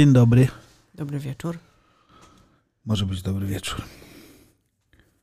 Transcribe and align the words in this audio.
Dzień 0.00 0.12
dobry. 0.12 0.48
Dobry 0.94 1.18
wieczór. 1.18 1.58
Może 2.84 3.06
być 3.06 3.22
dobry 3.22 3.46
wieczór. 3.46 3.82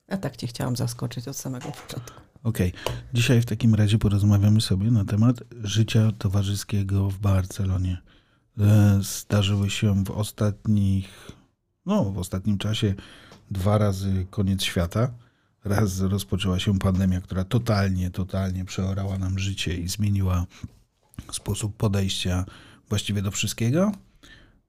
A 0.08 0.18
tak 0.18 0.38
cię 0.38 0.48
chciałam 0.48 0.76
zaskoczyć 0.76 1.28
od 1.28 1.38
samego 1.38 1.72
początku. 1.72 2.22
Okej. 2.44 2.74
Dzisiaj 3.14 3.42
w 3.42 3.46
takim 3.46 3.76
razie 3.76 3.98
porozmawiamy 3.98 4.62
sobie 4.62 4.92
na 4.92 5.06
temat 5.06 5.44
życia 5.64 6.12
towarzyskiego 6.18 7.10
w 7.10 7.18
Barcelonie. 7.18 8.02
E, 8.60 9.00
Zdarzyły 9.02 9.70
się 9.70 10.04
w 10.04 10.12
ostatnich, 10.12 11.32
no 11.86 12.04
w 12.04 12.18
ostatnim 12.18 12.58
czasie 12.58 12.96
dwa 13.52 13.78
razy 13.78 14.26
koniec 14.30 14.64
świata. 14.64 15.12
Raz 15.64 16.00
rozpoczęła 16.02 16.60
się 16.60 16.80
pandemia, 16.80 17.22
która 17.22 17.44
totalnie, 17.44 18.12
totalnie 18.12 18.66
przeorała 18.66 19.18
nam 19.18 19.40
życie 19.40 19.78
i 19.78 19.88
zmieniła 19.88 20.46
sposób 21.32 21.78
podejścia 21.78 22.46
właściwie 22.90 23.22
do 23.22 23.32
wszystkiego. 23.32 23.92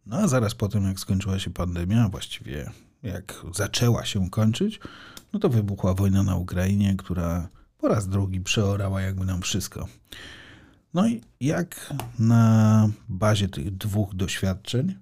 No 0.07 0.17
a 0.17 0.29
zaraz 0.29 0.55
po 0.55 0.69
tym, 0.69 0.85
jak 0.85 1.01
skończyła 1.01 1.39
się 1.39 1.51
pandemia, 1.51 2.09
właściwie 2.09 2.71
jak 3.03 3.43
zaczęła 3.55 4.05
się 4.05 4.31
kończyć, 4.31 4.81
no 5.33 5.39
to 5.39 5.49
wybuchła 5.49 5.95
wojna 5.95 6.23
na 6.23 6.37
Ukrainie, 6.37 6.95
która 6.97 7.49
po 7.79 7.89
raz 7.89 8.09
drugi 8.09 8.41
przeorała 8.41 9.01
jakby 9.01 9.25
nam 9.25 9.43
wszystko. 9.43 9.89
No 10.95 11.09
i 11.09 11.21
jak 11.41 11.95
na 12.19 12.89
bazie 13.09 13.49
tych 13.49 13.77
dwóch 13.77 14.15
doświadczeń 14.15 14.95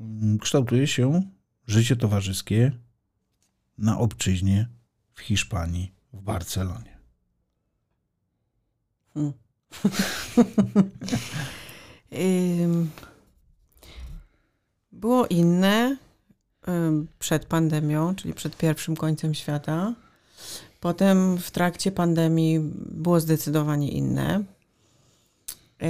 mm, 0.00 0.38
kształtuje 0.38 0.86
się 0.86 1.22
życie 1.66 1.96
towarzyskie 1.96 2.72
na 3.78 3.98
obczyźnie 3.98 4.68
w 5.14 5.20
Hiszpanii, 5.20 5.92
w 6.12 6.20
Barcelonie. 6.22 6.98
Hmm. 9.14 9.32
Było 15.00 15.26
inne 15.26 15.96
przed 17.18 17.44
pandemią, 17.44 18.14
czyli 18.14 18.34
przed 18.34 18.56
pierwszym 18.56 18.96
końcem 18.96 19.34
świata. 19.34 19.94
Potem 20.80 21.38
w 21.38 21.50
trakcie 21.50 21.92
pandemii 21.92 22.60
było 22.90 23.20
zdecydowanie 23.20 23.88
inne. 23.88 24.44
Yy, 25.80 25.88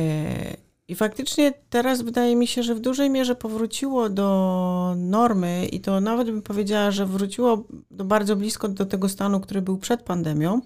I 0.88 0.94
faktycznie 0.94 1.52
teraz 1.70 2.02
wydaje 2.02 2.36
mi 2.36 2.46
się, 2.46 2.62
że 2.62 2.74
w 2.74 2.80
dużej 2.80 3.10
mierze 3.10 3.34
powróciło 3.34 4.08
do 4.08 4.94
normy 4.96 5.66
i 5.66 5.80
to 5.80 6.00
nawet 6.00 6.26
bym 6.26 6.42
powiedziała, 6.42 6.90
że 6.90 7.06
wróciło 7.06 7.64
do 7.90 8.04
bardzo 8.04 8.36
blisko 8.36 8.68
do 8.68 8.86
tego 8.86 9.08
stanu, 9.08 9.40
który 9.40 9.62
był 9.62 9.78
przed 9.78 10.02
pandemią. 10.02 10.60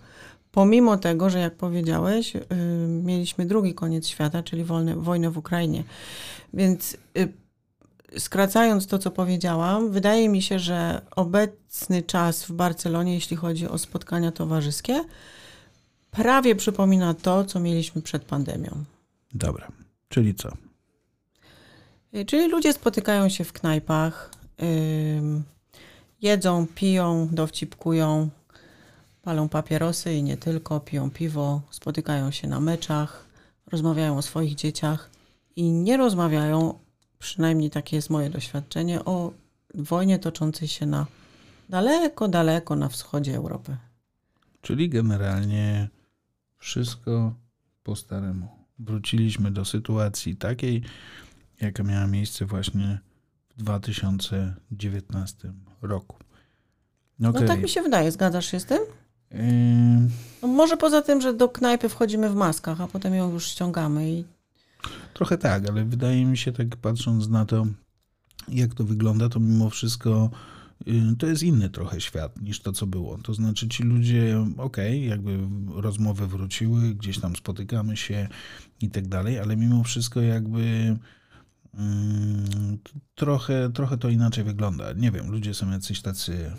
Pomimo 0.52 0.96
tego, 0.96 1.30
że 1.30 1.38
jak 1.38 1.54
powiedziałeś, 1.54 2.32
mieliśmy 2.88 3.46
drugi 3.46 3.74
koniec 3.74 4.06
świata, 4.06 4.42
czyli 4.42 4.64
wojnę 4.96 5.30
w 5.30 5.38
Ukrainie. 5.38 5.84
Więc 6.52 6.96
yy, 7.14 7.43
skracając 8.18 8.86
to, 8.86 8.98
co 8.98 9.10
powiedziałam, 9.10 9.90
wydaje 9.90 10.28
mi 10.28 10.42
się, 10.42 10.58
że 10.58 11.00
obecny 11.16 12.02
czas 12.02 12.44
w 12.44 12.52
Barcelonie, 12.52 13.14
jeśli 13.14 13.36
chodzi 13.36 13.68
o 13.68 13.78
spotkania 13.78 14.32
towarzyskie, 14.32 15.04
prawie 16.10 16.54
przypomina 16.54 17.14
to, 17.14 17.44
co 17.44 17.60
mieliśmy 17.60 18.02
przed 18.02 18.24
pandemią. 18.24 18.84
Dobra, 19.34 19.68
czyli 20.08 20.34
co? 20.34 20.48
Y, 22.14 22.24
Czyli 22.24 22.48
ludzie 22.48 22.72
spotykają 22.72 23.28
się 23.28 23.44
w 23.44 23.52
knajpach, 23.52 24.30
ym, 24.62 25.44
jedzą, 26.22 26.66
piją, 26.74 27.28
dowcipkują, 27.32 28.28
palą 29.22 29.48
papierosy 29.48 30.14
i 30.14 30.22
nie 30.22 30.36
tylko, 30.36 30.80
piją 30.80 31.10
piwo, 31.10 31.62
spotykają 31.70 32.30
się 32.30 32.48
na 32.48 32.60
meczach, 32.60 33.24
rozmawiają 33.72 34.18
o 34.18 34.22
swoich 34.22 34.55
dzieciach 34.55 35.10
i 35.56 35.72
nie 35.72 35.96
rozmawiają, 35.96 36.78
przynajmniej 37.19 37.70
takie 37.70 37.97
jest 37.97 38.11
moje 38.11 38.30
doświadczenie, 38.30 39.05
o 39.05 39.33
wojnie 39.75 40.19
toczącej 40.19 40.69
się 40.69 40.86
na 40.86 41.07
daleko, 41.69 42.29
daleko 42.29 42.77
na 42.77 42.89
wschodzie 42.89 43.36
Europy. 43.36 43.77
Czyli 44.61 44.89
generalnie 44.89 45.89
wszystko 46.58 47.35
po 47.83 47.97
staremu. 47.97 48.48
Wróciliśmy 48.79 49.51
do 49.51 49.64
sytuacji 49.64 50.36
takiej, 50.36 50.83
jaka 51.61 51.83
miała 51.83 52.07
miejsce 52.07 52.47
właśnie 52.47 52.98
w 53.51 53.57
2019 53.57 55.52
roku. 55.83 56.17
No 57.19 57.29
Okej. 57.29 57.48
tak 57.48 57.63
mi 57.63 57.69
się 57.69 57.83
wydaje, 57.83 58.13
zgadzasz 58.13 58.46
się 58.46 58.61
z 58.61 58.64
tym? 58.64 58.79
Ym, 59.35 60.11
No 60.42 60.48
może 60.48 60.77
poza 60.77 61.02
tym, 61.02 61.20
że 61.20 61.35
do 61.35 61.48
knajpy 61.48 61.89
wchodzimy 61.89 62.29
w 62.31 62.35
maskach, 62.35 62.81
a 62.81 62.86
potem 62.86 63.14
ją 63.14 63.33
już 63.33 63.46
ściągamy 63.46 64.11
i 64.11 64.25
Trochę 65.14 65.39
tak, 65.39 65.69
ale 65.69 65.85
wydaje 65.85 66.25
mi 66.25 66.36
się, 66.36 66.52
tak 66.52 66.77
patrząc 66.77 67.29
na 67.29 67.45
to, 67.45 67.67
jak 68.48 68.75
to 68.75 68.85
wygląda, 68.85 69.29
to 69.29 69.41
mimo 69.41 69.70
wszystko 69.70 70.30
y, 70.89 71.17
to 71.19 71.27
jest 71.27 71.42
inny 71.42 71.70
trochę 71.70 72.01
świat 72.01 72.42
niż 72.42 72.61
to, 72.61 72.73
co 72.73 72.86
było. 72.86 73.19
To 73.19 73.35
znaczy 73.35 73.69
ci 73.69 73.83
ludzie, 73.83 74.47
okej, 74.57 75.08
jakby 75.08 75.39
rozmowy 75.75 76.27
wróciły, 76.27 76.95
gdzieś 76.95 77.19
tam 77.19 77.36
spotykamy 77.36 77.97
się 77.97 78.29
i 78.80 78.91
tak 78.91 79.08
dalej, 79.08 79.39
ale 79.39 79.57
mimo 79.57 79.85
wszystko 79.85 80.20
jakby 80.20 80.97
mm, 81.75 82.79
trochę, 83.14 83.70
trochę 83.73 83.98
to 83.98 84.08
inaczej 84.08 84.45
wygląda. 84.45 84.92
Nie 84.92 85.11
wiem, 85.11 85.31
ludzie 85.31 85.55
są 85.55 85.70
jacyś 85.70 86.02
tacy 86.02 86.52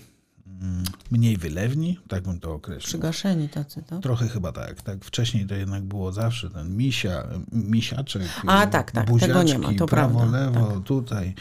mniej 1.11 1.37
wylewni, 1.37 1.99
tak 2.07 2.23
bym 2.23 2.39
to 2.39 2.53
określił. 2.53 2.87
przygaszeni 2.87 3.49
tacy, 3.49 3.83
tak? 3.83 4.01
Trochę 4.01 4.27
chyba 4.27 4.51
tak. 4.51 4.81
Tak 4.81 5.05
wcześniej 5.05 5.45
to 5.45 5.55
jednak 5.55 5.83
było 5.83 6.11
zawsze 6.11 6.49
ten 6.49 6.77
misia, 6.77 7.27
misiaczek. 7.51 8.21
A, 8.47 8.67
tak, 8.67 8.91
tak, 8.91 9.07
tego 9.19 9.43
nie 9.43 9.59
ma, 9.59 9.73
to 9.73 9.85
prawo, 9.85 10.19
prawda, 10.19 10.39
lewo, 10.39 10.79
tutaj 10.79 11.33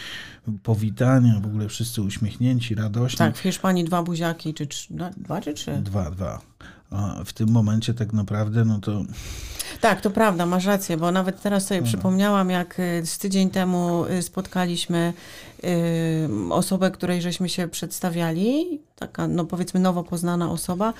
powitania, 0.63 1.41
w 1.41 1.47
ogóle 1.47 1.69
wszyscy 1.69 2.03
uśmiechnięci, 2.03 2.75
radośni. 2.75 3.19
Tak, 3.19 3.37
w 3.37 3.41
Hiszpanii 3.41 3.85
dwa 3.85 4.03
buziaki, 4.03 4.55
czy 4.55 4.67
trzy, 4.67 4.87
no, 4.91 5.11
dwa 5.17 5.41
czy 5.41 5.55
trzy? 5.55 5.73
Dwa, 5.73 6.11
dwa. 6.11 6.41
A 6.91 7.25
w 7.25 7.33
tym 7.33 7.51
momencie 7.51 7.95
tak 7.95 8.13
naprawdę, 8.13 8.65
no 8.65 8.79
to 8.79 9.05
Tak, 9.81 10.01
to 10.01 10.11
prawda, 10.11 10.47
masz 10.47 10.65
rację, 10.65 10.97
bo 10.97 11.13
nawet 11.13 11.43
teraz 11.43 11.67
sobie 11.67 11.83
przypomniałam, 11.83 12.51
jak 12.51 12.81
y, 12.81 13.07
z 13.07 13.19
tydzień 13.19 13.51
temu 13.51 14.05
y, 14.07 14.23
spotkaliśmy 14.23 15.13
osobę, 16.51 16.91
której 16.91 17.23
żeśmy 17.23 17.49
się 17.49 17.69
przedstawiali, 17.69 18.81
taka, 18.99 19.29
no 19.29 19.45
powiedzmy, 19.45 19.81
nowo 19.81 20.03
poznana 20.03 20.51
osoba 20.51 20.95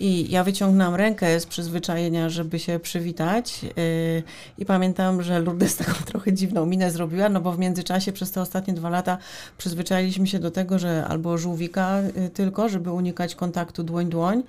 i 0.00 0.30
ja 0.30 0.44
wyciągnęłam 0.44 0.94
rękę 0.94 1.40
z 1.40 1.46
przyzwyczajenia, 1.46 2.28
żeby 2.28 2.58
się 2.58 2.78
przywitać 2.78 3.60
y, 3.78 4.22
i 4.58 4.64
pamiętam, 4.64 5.22
że 5.22 5.40
Lourdes 5.40 5.76
taką 5.84 5.92
trochę 5.92 6.32
dziwną 6.32 6.66
minę 6.66 6.90
zrobiła, 6.90 7.28
no 7.28 7.40
bo 7.40 7.52
w 7.52 7.58
międzyczasie 7.58 8.12
przez 8.12 8.30
te 8.30 8.40
ostatnie 8.40 8.74
dwa 8.74 8.90
lata 8.90 9.18
przyzwyczailiśmy 9.58 10.26
się 10.26 10.38
do 10.38 10.50
tego, 10.50 10.78
że 10.78 11.04
albo 11.08 11.38
żółwika 11.38 12.00
y, 12.00 12.30
tylko, 12.30 12.68
żeby 12.68 12.92
unikać 12.92 13.34
kontaktu 13.34 13.84
dłoń-dłoń, 13.84 14.42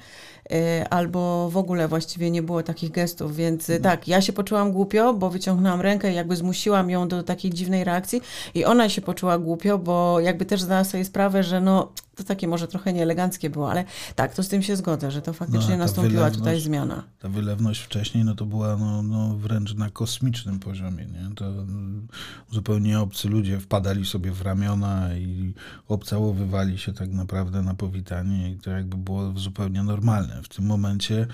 y, 0.52 0.90
albo 0.90 1.50
w 1.50 1.58
ogóle 1.58 1.88
właściwie 1.88 2.32
nie 2.32 2.42
było 2.42 2.64
takich 2.64 2.92
gestów, 2.92 3.36
więc 3.36 3.70
y, 3.70 3.80
tak, 3.80 4.08
ja 4.08 4.22
się 4.22 4.34
poczułam 4.34 4.72
głupio, 4.72 5.14
bo 5.14 5.30
wyciągnęłam 5.30 5.82
rękę 5.82 6.12
i 6.12 6.16
jakby 6.16 6.36
zmusiłam 6.36 6.90
ją 6.90 7.08
do 7.08 7.24
takiej 7.24 7.52
dziwnej 7.52 7.84
reakcji 7.84 8.22
i 8.54 8.66
ona 8.66 8.90
się 8.90 9.02
poczuła 9.02 9.38
głupio, 9.38 9.61
bo 9.78 10.20
jakby 10.20 10.46
też 10.46 10.62
zdała 10.62 10.84
sobie 10.84 11.06
sprawę, 11.06 11.44
że 11.44 11.62
no 11.62 11.92
to 12.16 12.24
takie 12.24 12.48
może 12.48 12.68
trochę 12.68 12.94
nieeleganckie 12.94 13.50
było, 13.50 13.72
ale 13.72 13.86
tak, 14.16 14.34
to 14.36 14.44
z 14.44 14.48
tym 14.48 14.62
się 14.64 14.76
zgodzę, 14.76 15.12
że 15.12 15.22
to 15.22 15.34
faktycznie 15.34 15.72
No, 15.72 15.78
nastąpiła 15.78 16.32
tutaj 16.32 16.62
zmiana. 16.62 17.04
ta 17.20 17.30
wylewność 17.30 17.82
wcześniej, 17.82 18.26
no 18.26 18.36
to 18.36 18.46
była 18.46 18.78
no, 18.78 19.04
no 19.04 19.38
wręcz 19.38 19.74
na 19.74 19.90
kosmicznym 19.90 20.60
poziomie, 20.60 21.06
nie? 21.06 21.36
To 21.36 21.46
mm, 21.46 22.08
zupełnie 22.52 23.00
obcy 23.00 23.30
ludzie 23.30 23.60
wpadali 23.60 24.06
sobie 24.06 24.32
w 24.32 24.42
ramiona 24.42 25.16
i 25.16 25.54
obcałowywali 25.88 26.78
się 26.78 26.94
tak 26.94 27.10
naprawdę 27.10 27.62
na 27.62 27.74
powitanie 27.74 28.52
i 28.52 28.58
to 28.58 28.72
jakby 28.72 28.98
było 28.98 29.34
zupełnie 29.36 29.84
normalne. 29.84 30.42
W 30.44 30.50
tym 30.50 30.66
momencie, 30.66 31.28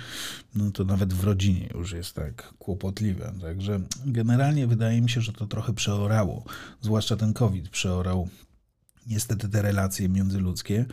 no 0.55 0.71
to 0.71 0.83
nawet 0.83 1.13
w 1.13 1.23
rodzinie 1.23 1.69
już 1.73 1.91
jest 1.91 2.15
tak 2.15 2.53
kłopotliwe. 2.59 3.33
Także 3.41 3.79
generalnie 4.05 4.67
wydaje 4.67 5.01
mi 5.01 5.09
się, 5.09 5.21
że 5.21 5.33
to 5.33 5.47
trochę 5.47 5.73
przeorało, 5.73 6.43
zwłaszcza 6.81 7.15
ten 7.15 7.33
COVID 7.33 7.69
przeorał 7.69 8.29
niestety 9.09 9.49
te 9.49 9.61
relacje 9.61 10.09
międzyludzkie. 10.09 10.85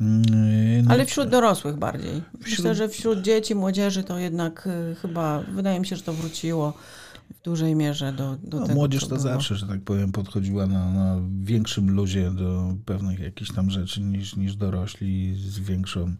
Mm, 0.00 0.22
no, 0.84 0.90
Ale 0.94 1.06
wśród 1.06 1.28
dorosłych 1.28 1.76
bardziej. 1.76 2.22
Myślę, 2.40 2.54
Wśród- 2.56 2.76
że 2.76 2.88
wśród 2.88 3.22
dzieci, 3.22 3.54
młodzieży 3.54 4.04
to 4.04 4.18
jednak 4.18 4.66
y, 4.92 4.94
chyba, 5.02 5.40
wydaje 5.54 5.80
mi 5.80 5.86
się, 5.86 5.96
że 5.96 6.02
to 6.02 6.12
wróciło 6.12 6.72
w 7.34 7.42
dużej 7.42 7.74
mierze 7.74 8.12
do, 8.12 8.36
do 8.42 8.60
No, 8.60 8.66
tego, 8.66 8.74
młodzież 8.74 9.02
to 9.02 9.08
było. 9.08 9.20
zawsze, 9.20 9.56
że 9.56 9.66
tak 9.66 9.80
powiem, 9.82 10.12
podchodziła 10.12 10.66
na, 10.66 10.92
na 10.92 11.16
większym 11.40 11.90
luzie 11.90 12.30
do 12.30 12.76
pewnych 12.84 13.18
jakichś 13.18 13.52
tam 13.52 13.70
rzeczy 13.70 14.00
niż, 14.00 14.36
niż 14.36 14.56
dorośli 14.56 15.34
z 15.36 15.58
większą 15.58 16.14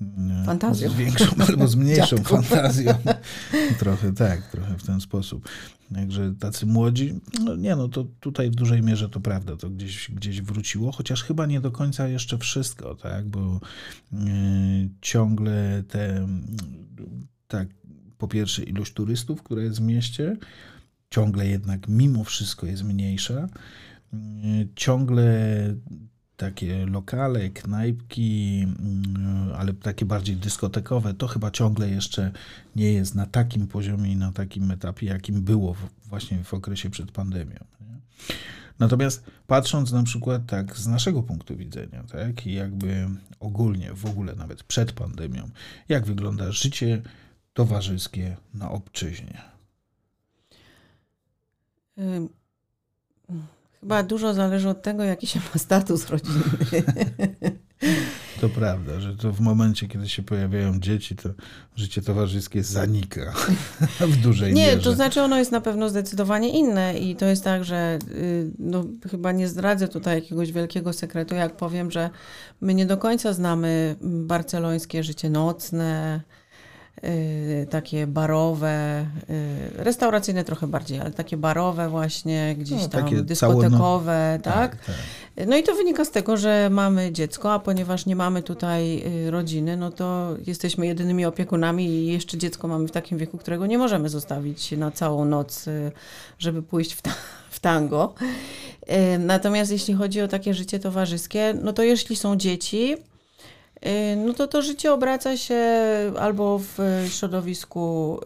mm, 0.00 0.44
Fantazją. 0.46 0.90
Z 0.90 0.94
większą 0.94 1.26
albo 1.48 1.68
z 1.68 1.76
mniejszą 1.76 2.16
Dziadku. 2.16 2.34
fantazją. 2.36 2.94
trochę 3.78 4.12
tak, 4.12 4.50
trochę 4.50 4.78
w 4.78 4.82
ten 4.82 5.00
sposób. 5.00 5.48
Także 5.94 6.34
tacy 6.40 6.66
młodzi, 6.66 7.20
no 7.44 7.56
nie 7.56 7.76
no, 7.76 7.88
to 7.88 8.04
tutaj 8.20 8.50
w 8.50 8.54
dużej 8.54 8.82
mierze 8.82 9.08
to 9.08 9.20
prawda, 9.20 9.56
to 9.56 9.70
gdzieś, 9.70 10.10
gdzieś 10.10 10.40
wróciło, 10.42 10.92
chociaż 10.92 11.22
chyba 11.22 11.46
nie 11.46 11.60
do 11.60 11.70
końca 11.70 12.08
jeszcze 12.08 12.38
wszystko, 12.38 12.94
tak, 12.94 13.28
bo 13.28 13.60
y, 14.12 14.16
ciągle 15.00 15.82
te, 15.88 16.28
tak, 17.48 17.68
po 18.18 18.28
pierwsze 18.28 18.62
ilość 18.62 18.92
turystów, 18.92 19.42
która 19.42 19.62
jest 19.62 19.78
w 19.78 19.82
mieście, 19.82 20.36
ciągle 21.10 21.48
jednak 21.48 21.88
mimo 21.88 22.24
wszystko 22.24 22.66
jest 22.66 22.84
mniejsza. 22.84 23.48
ciągle 24.76 25.24
takie 26.36 26.86
lokale, 26.86 27.50
knajpki, 27.50 28.66
ale 29.56 29.72
takie 29.72 30.04
bardziej 30.04 30.36
dyskotekowe, 30.36 31.14
to 31.14 31.26
chyba 31.26 31.50
ciągle 31.50 31.88
jeszcze 31.88 32.32
nie 32.76 32.92
jest 32.92 33.14
na 33.14 33.26
takim 33.26 33.66
poziomie 33.66 34.12
i 34.12 34.16
na 34.16 34.32
takim 34.32 34.70
etapie, 34.70 35.06
jakim 35.06 35.42
było 35.42 35.76
właśnie 36.06 36.44
w 36.44 36.54
okresie 36.54 36.90
przed 36.90 37.10
pandemią. 37.12 37.58
Natomiast 38.78 39.24
patrząc 39.46 39.92
na 39.92 40.02
przykład 40.02 40.46
tak 40.46 40.76
z 40.76 40.86
naszego 40.86 41.22
punktu 41.22 41.56
widzenia, 41.56 42.04
tak, 42.12 42.46
i 42.46 42.54
jakby 42.54 43.08
ogólnie, 43.40 43.94
w 43.94 44.06
ogóle 44.06 44.34
nawet 44.34 44.62
przed 44.62 44.92
pandemią, 44.92 45.50
jak 45.88 46.06
wygląda 46.06 46.52
życie 46.52 47.02
towarzyskie 47.54 48.36
na 48.54 48.70
obczyźnie? 48.70 49.42
Chyba 53.80 54.02
dużo 54.02 54.34
zależy 54.34 54.68
od 54.68 54.82
tego, 54.82 55.04
jaki 55.04 55.26
się 55.26 55.40
ma 55.40 55.58
status 55.58 56.10
rodzinny. 56.10 56.42
To 58.40 58.48
prawda, 58.48 59.00
że 59.00 59.16
to 59.16 59.32
w 59.32 59.40
momencie, 59.40 59.88
kiedy 59.88 60.08
się 60.08 60.22
pojawiają 60.22 60.80
dzieci, 60.80 61.16
to 61.16 61.28
życie 61.76 62.02
towarzyskie 62.02 62.62
zanika 62.62 63.32
w 64.14 64.16
dużej 64.16 64.54
nie, 64.54 64.62
mierze. 64.62 64.76
Nie, 64.76 64.82
to 64.82 64.94
znaczy 64.94 65.22
ono 65.22 65.38
jest 65.38 65.52
na 65.52 65.60
pewno 65.60 65.88
zdecydowanie 65.88 66.48
inne 66.48 66.98
i 66.98 67.16
to 67.16 67.26
jest 67.26 67.44
tak, 67.44 67.64
że 67.64 67.98
y, 68.10 68.50
no, 68.58 68.84
chyba 69.10 69.32
nie 69.32 69.48
zdradzę 69.48 69.88
tutaj 69.88 70.14
jakiegoś 70.14 70.52
wielkiego 70.52 70.92
sekretu, 70.92 71.34
jak 71.34 71.56
powiem, 71.56 71.90
że 71.90 72.10
my 72.60 72.74
nie 72.74 72.86
do 72.86 72.96
końca 72.96 73.32
znamy 73.32 73.96
barcelońskie 74.02 75.02
życie 75.02 75.30
nocne, 75.30 76.20
takie 77.70 78.06
barowe, 78.06 79.06
y, 79.30 79.84
restauracyjne 79.84 80.44
trochę 80.44 80.66
bardziej, 80.66 81.00
ale 81.00 81.10
takie 81.10 81.36
barowe 81.36 81.88
właśnie, 81.88 82.56
gdzieś 82.58 82.82
no, 82.82 82.88
tam 82.88 83.24
dyskotekowe, 83.24 84.38
tak? 84.42 84.76
Tak, 84.76 84.84
tak? 84.84 85.46
No 85.46 85.56
i 85.56 85.62
to 85.62 85.74
wynika 85.74 86.04
z 86.04 86.10
tego, 86.10 86.36
że 86.36 86.68
mamy 86.70 87.12
dziecko, 87.12 87.52
a 87.52 87.58
ponieważ 87.58 88.06
nie 88.06 88.16
mamy 88.16 88.42
tutaj 88.42 89.02
y, 89.26 89.30
rodziny, 89.30 89.76
no 89.76 89.90
to 89.90 90.36
jesteśmy 90.46 90.86
jedynymi 90.86 91.24
opiekunami 91.24 91.86
i 91.86 92.06
jeszcze 92.06 92.38
dziecko 92.38 92.68
mamy 92.68 92.88
w 92.88 92.90
takim 92.90 93.18
wieku, 93.18 93.38
którego 93.38 93.66
nie 93.66 93.78
możemy 93.78 94.08
zostawić 94.08 94.72
na 94.72 94.90
całą 94.90 95.24
noc, 95.24 95.66
żeby 96.38 96.62
pójść 96.62 96.92
w, 96.92 97.02
ta 97.02 97.10
w 97.50 97.60
tango. 97.60 98.14
Natomiast 99.18 99.72
jeśli 99.72 99.94
chodzi 99.94 100.20
o 100.20 100.28
takie 100.28 100.54
życie 100.54 100.78
towarzyskie, 100.78 101.54
no 101.62 101.72
to 101.72 101.82
jeśli 101.82 102.16
są 102.16 102.36
dzieci, 102.36 102.96
Y, 102.96 103.13
no 104.16 104.32
to 104.32 104.46
to 104.46 104.62
życie 104.62 104.92
obraca 104.92 105.36
się 105.36 105.62
albo 106.18 106.58
w 106.58 106.78
środowisku 107.08 108.18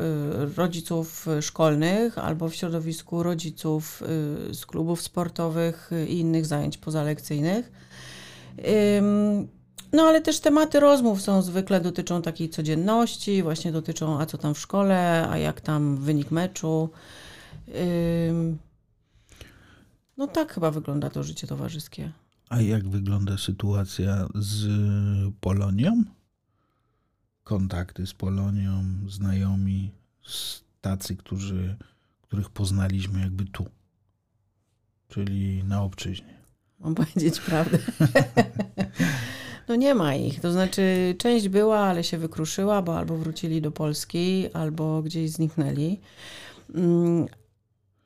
y, 0.51 0.55
rodziców 0.57 1.27
szkolnych, 1.41 2.19
albo 2.19 2.49
w 2.49 2.55
środowisku 2.55 3.23
rodziców 3.23 4.03
y, 4.51 4.55
z 4.55 4.67
klubów 4.67 5.03
sportowych 5.03 5.91
i 6.09 6.19
innych 6.19 6.47
zajęć 6.47 6.79
pozalekcyjnych. 6.79 7.73
No 9.93 10.03
ale 10.03 10.21
też 10.21 10.41
tematy 10.41 10.81
rozmów 10.81 11.23
są 11.23 11.43
zwykle 11.43 11.81
dotyczą 11.81 12.23
takiej 12.23 12.51
codzienności, 12.51 13.43
właśnie 13.43 13.73
dotyczą 13.73 14.21
a 14.21 14.27
co 14.27 14.39
tam 14.39 14.55
w 14.55 14.59
szkole, 14.59 15.29
a 15.31 15.39
jak 15.39 15.61
tam 15.61 15.97
wynik 15.97 16.31
meczu. 16.31 16.89
No 20.17 20.27
tak 20.27 20.53
chyba 20.53 20.71
wygląda 20.71 21.11
to 21.11 21.23
życie 21.23 21.47
towarzyskie. 21.47 22.13
A 22.49 22.61
jak 22.61 22.89
wygląda 22.89 23.39
sytuacja 23.39 24.29
z 24.35 24.67
Polonią? 25.41 26.05
Kontakty 27.45 28.07
z 28.07 28.15
Polonią, 28.15 28.85
znajomi, 29.09 29.91
tacy, 30.81 31.17
którzy, 31.17 31.77
których 32.23 32.51
poznaliśmy 32.51 33.21
jakby 33.21 33.45
tu, 33.45 33.67
czyli 35.09 35.65
na 35.65 35.83
obczyźnie. 35.83 36.39
Mam 36.81 36.95
powiedzieć 36.95 37.41
prawdę. 37.41 37.79
No 39.69 39.77
nie 39.77 39.95
ma 39.95 40.15
ich. 40.15 40.41
To 40.41 40.53
znaczy, 40.53 41.15
część 41.19 41.49
była, 41.49 41.79
ale 41.79 42.05
się 42.05 42.19
wykruszyła, 42.19 42.83
bo 42.83 42.99
albo 42.99 43.17
wrócili 43.17 43.63
do 43.63 43.71
Polski, 43.71 44.49
albo 44.53 45.03
gdzieś 45.03 45.31
zniknęli. 45.31 46.01
Mm, 46.75 47.27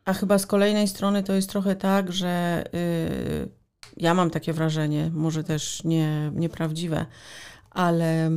a 0.04 0.12
chyba 0.12 0.38
z 0.38 0.46
kolejnej 0.46 0.88
strony 0.88 1.22
to 1.22 1.32
jest 1.32 1.50
trochę 1.50 1.76
tak, 1.76 2.12
że 2.12 2.64
yy, 2.72 3.62
ja 4.02 4.14
mam 4.14 4.31
takie 4.31 4.52
wrażenie, 4.52 5.10
może 5.14 5.44
też 5.44 5.84
nie, 5.84 6.32
nieprawdziwe, 6.34 7.06
ale 7.70 8.31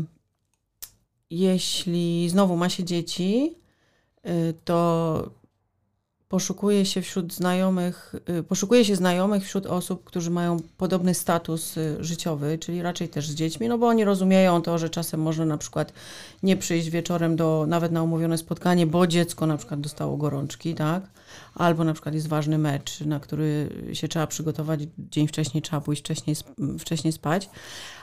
jeśli 1.30 2.30
znowu 2.30 2.56
ma 2.56 2.70
się 2.70 2.84
dzieci, 2.84 3.56
y, 4.26 4.54
to 4.66 5.45
poszukuje 6.30 6.86
się 6.86 7.02
wśród 7.02 7.34
znajomych, 7.34 8.16
y, 8.40 8.44
poszukuje 8.44 8.86
się 8.86 8.96
znajomych 8.96 9.44
wśród 9.44 9.66
osób, 9.66 10.04
którzy 10.04 10.32
mają 10.32 10.58
podobny 10.78 11.14
status 11.14 11.78
y, 11.78 11.98
życiowy, 12.00 12.58
czyli 12.58 12.82
raczej 12.82 13.10
też 13.10 13.30
z 13.30 13.36
dziećmi, 13.36 13.68
no 13.68 13.78
bo 13.78 13.88
oni 13.88 14.04
rozumieją 14.04 14.62
to, 14.62 14.78
że 14.78 14.90
czasem 14.90 15.22
można 15.22 15.46
na 15.46 15.58
przykład 15.58 15.94
nie 16.44 16.58
przyjść 16.58 16.90
wieczorem 16.90 17.36
do, 17.36 17.66
nawet 17.68 17.92
na 17.92 18.04
umówione 18.04 18.38
spotkanie, 18.38 18.88
bo 18.88 19.08
dziecko 19.08 19.48
na 19.48 19.58
przykład 19.58 19.82
dostało 19.82 20.18
gorączki, 20.18 20.76
tak? 20.76 21.04
Albo 21.56 21.84
na 21.84 21.94
przykład 21.94 22.16
jest 22.16 22.28
ważny 22.28 22.58
mecz, 22.58 23.02
na 23.02 23.20
który 23.20 23.70
się 23.94 24.08
trzeba 24.08 24.28
przygotować, 24.28 24.80
dzień 24.98 25.28
wcześniej 25.28 25.62
trzeba 25.62 25.82
pójść 25.82 26.02
wcześniej, 26.02 26.36
wcześniej 26.80 27.14
spać. 27.14 27.50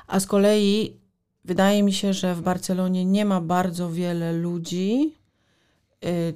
A 0.07 0.21
z 0.21 0.27
kolei 0.27 0.97
wydaje 1.45 1.83
mi 1.83 1.93
się, 1.93 2.13
że 2.13 2.35
w 2.35 2.43
Barcelonie 2.43 3.05
nie 3.05 3.25
ma 3.25 3.41
bardzo 3.41 3.91
wiele 3.91 4.33
ludzi, 4.33 5.15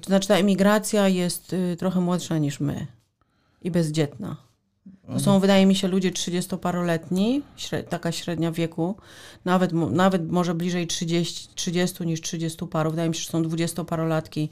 to 0.00 0.06
znaczy 0.06 0.28
ta 0.28 0.36
emigracja 0.36 1.08
jest 1.08 1.52
y, 1.52 1.76
trochę 1.78 2.00
młodsza 2.00 2.38
niż 2.38 2.60
my 2.60 2.86
i 3.62 3.70
bezdzietna. 3.70 4.36
To 5.12 5.20
są, 5.20 5.40
wydaje 5.40 5.66
mi 5.66 5.74
się, 5.74 5.88
ludzie 5.88 6.10
30-paroletni, 6.12 7.40
taka 7.88 8.12
średnia 8.12 8.52
wieku, 8.52 8.96
nawet, 9.44 9.72
nawet 9.72 10.30
może 10.30 10.54
bliżej 10.54 10.86
30, 10.86 11.48
30 11.54 12.06
niż 12.06 12.20
30 12.20 12.66
parów. 12.66 12.92
Wydaje 12.92 13.08
mi 13.08 13.14
się, 13.14 13.22
że 13.22 13.30
są 13.30 13.42
20-parolatki, 13.42 14.48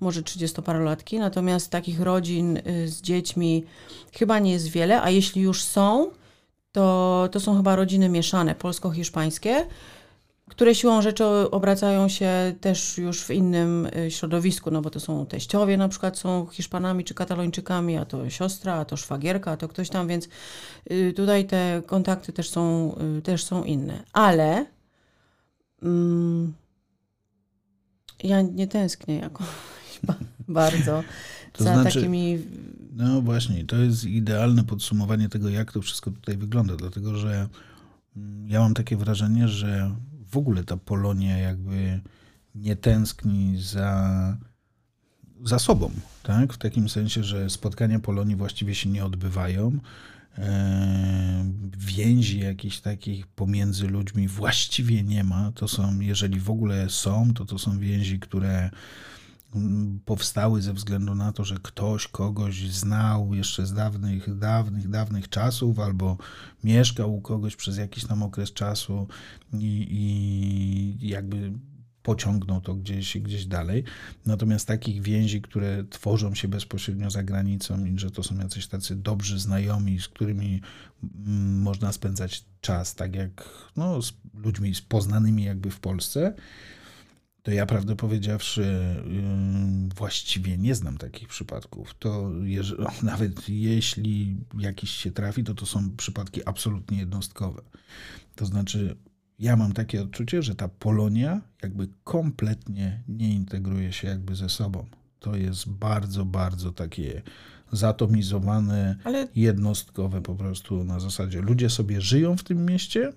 może 0.00 0.22
30-parolatki. 0.22 1.18
Natomiast 1.18 1.70
takich 1.70 2.00
rodzin 2.00 2.56
y, 2.56 2.88
z 2.88 3.02
dziećmi 3.02 3.64
chyba 4.12 4.38
nie 4.38 4.52
jest 4.52 4.68
wiele, 4.68 5.02
a 5.02 5.10
jeśli 5.10 5.42
już 5.42 5.62
są, 5.62 6.10
to, 6.72 7.28
to 7.32 7.40
są 7.40 7.56
chyba 7.56 7.76
rodziny 7.76 8.08
mieszane, 8.08 8.54
polsko-hiszpańskie 8.54 9.66
które 10.50 10.74
siłą 10.74 11.02
rzeczy 11.02 11.24
obracają 11.50 12.08
się 12.08 12.54
też 12.60 12.98
już 12.98 13.24
w 13.24 13.30
innym 13.30 13.88
y, 13.96 14.10
środowisku, 14.10 14.70
no 14.70 14.82
bo 14.82 14.90
to 14.90 15.00
są 15.00 15.26
teściowie 15.26 15.76
na 15.76 15.88
przykład 15.88 16.18
są 16.18 16.46
Hiszpanami 16.52 17.04
czy 17.04 17.14
Katalończykami, 17.14 17.96
a 17.96 18.04
to 18.04 18.30
siostra, 18.30 18.74
a 18.74 18.84
to 18.84 18.96
szwagierka, 18.96 19.50
a 19.50 19.56
to 19.56 19.68
ktoś 19.68 19.88
tam, 19.88 20.08
więc 20.08 20.28
y, 20.90 21.12
tutaj 21.16 21.46
te 21.46 21.82
kontakty 21.86 22.32
też 22.32 22.50
są, 22.50 22.94
y, 23.18 23.22
też 23.22 23.44
są 23.44 23.64
inne. 23.64 24.02
Ale 24.12 24.66
mm, 25.82 26.54
ja 28.24 28.42
nie 28.42 28.66
tęsknię 28.66 29.18
jakoś 29.18 29.46
bardzo 30.48 31.02
to 31.52 31.64
za 31.64 31.74
znaczy, 31.74 31.94
takimi... 31.94 32.38
No 32.92 33.22
właśnie, 33.22 33.64
to 33.64 33.76
jest 33.76 34.04
idealne 34.04 34.64
podsumowanie 34.64 35.28
tego, 35.28 35.48
jak 35.48 35.72
to 35.72 35.82
wszystko 35.82 36.10
tutaj 36.10 36.36
wygląda, 36.36 36.76
dlatego 36.76 37.16
że 37.16 37.48
mm, 38.16 38.48
ja 38.48 38.60
mam 38.60 38.74
takie 38.74 38.96
wrażenie, 38.96 39.48
że 39.48 39.96
w 40.36 40.38
ogóle 40.38 40.64
ta 40.64 40.76
Polonia 40.76 41.38
jakby 41.38 42.00
nie 42.54 42.76
tęskni 42.76 43.62
za, 43.62 44.36
za 45.44 45.58
sobą, 45.58 45.90
tak? 46.22 46.52
W 46.52 46.58
takim 46.58 46.88
sensie, 46.88 47.24
że 47.24 47.50
spotkania 47.50 47.98
Polonii 47.98 48.36
właściwie 48.36 48.74
się 48.74 48.88
nie 48.88 49.04
odbywają. 49.04 49.78
E, 50.38 51.52
więzi 51.78 52.40
jakichś 52.40 52.78
takich 52.78 53.26
pomiędzy 53.26 53.88
ludźmi 53.88 54.28
właściwie 54.28 55.02
nie 55.02 55.24
ma. 55.24 55.52
To 55.54 55.68
są, 55.68 56.00
jeżeli 56.00 56.40
w 56.40 56.50
ogóle 56.50 56.90
są, 56.90 57.34
to 57.34 57.44
to 57.44 57.58
są 57.58 57.78
więzi, 57.78 58.20
które 58.20 58.70
powstały 60.04 60.62
ze 60.62 60.72
względu 60.72 61.14
na 61.14 61.32
to, 61.32 61.44
że 61.44 61.56
ktoś 61.62 62.08
kogoś 62.08 62.70
znał 62.70 63.34
jeszcze 63.34 63.66
z 63.66 63.72
dawnych, 63.72 64.38
dawnych, 64.38 64.88
dawnych 64.88 65.28
czasów, 65.28 65.78
albo 65.78 66.16
mieszkał 66.64 67.14
u 67.14 67.20
kogoś 67.20 67.56
przez 67.56 67.76
jakiś 67.76 68.04
tam 68.04 68.22
okres 68.22 68.52
czasu 68.52 69.08
i, 69.52 69.86
i 69.90 71.08
jakby 71.08 71.52
pociągnął 72.06 72.60
to 72.60 72.74
gdzieś, 72.74 73.18
gdzieś 73.18 73.46
dalej. 73.46 73.84
Natomiast 74.26 74.68
takich 74.68 75.02
więzi, 75.02 75.42
które 75.42 75.84
tworzą 75.90 76.34
się 76.34 76.48
bezpośrednio 76.48 77.10
za 77.10 77.22
granicą 77.22 77.84
i 77.84 77.98
że 77.98 78.10
to 78.10 78.22
są 78.22 78.38
jacyś 78.38 78.66
tacy 78.66 78.96
dobrzy 78.96 79.38
znajomi, 79.38 80.00
z 80.00 80.08
którymi 80.08 80.60
mm, 81.26 81.62
można 81.62 81.92
spędzać 81.92 82.44
czas, 82.60 82.94
tak 82.94 83.14
jak 83.14 83.48
no, 83.76 84.02
z 84.02 84.12
ludźmi 84.34 84.72
poznanymi 84.88 85.44
jakby 85.44 85.70
w 85.70 85.80
Polsce, 85.80 86.34
to 87.46 87.52
ja 87.52 87.66
prawdę 87.66 87.96
powiedziawszy 87.96 88.96
właściwie 89.96 90.58
nie 90.58 90.74
znam 90.74 90.98
takich 90.98 91.28
przypadków. 91.28 91.94
To 91.98 92.30
nawet 93.02 93.48
jeśli 93.48 94.36
jakiś 94.58 94.90
się 94.90 95.10
trafi, 95.10 95.44
to 95.44 95.54
to 95.54 95.66
są 95.66 95.96
przypadki 95.96 96.40
absolutnie 96.44 96.98
jednostkowe. 96.98 97.62
To 98.34 98.46
znaczy, 98.46 98.96
ja 99.38 99.56
mam 99.56 99.72
takie 99.72 100.02
odczucie, 100.02 100.42
że 100.42 100.54
ta 100.54 100.68
Polonia 100.68 101.40
jakby 101.62 101.88
kompletnie 102.04 103.02
nie 103.08 103.34
integruje 103.34 103.92
się 103.92 104.08
jakby 104.08 104.34
ze 104.34 104.48
sobą. 104.48 104.86
To 105.20 105.36
jest 105.36 105.68
bardzo, 105.68 106.24
bardzo 106.24 106.72
takie 106.72 107.22
zatomizowane, 107.72 108.96
Ale... 109.04 109.28
jednostkowe 109.34 110.22
po 110.22 110.34
prostu 110.34 110.84
na 110.84 111.00
zasadzie 111.00 111.40
ludzie 111.40 111.70
sobie 111.70 112.00
żyją 112.00 112.36
w 112.36 112.44
tym 112.44 112.66
mieście. 112.66 113.12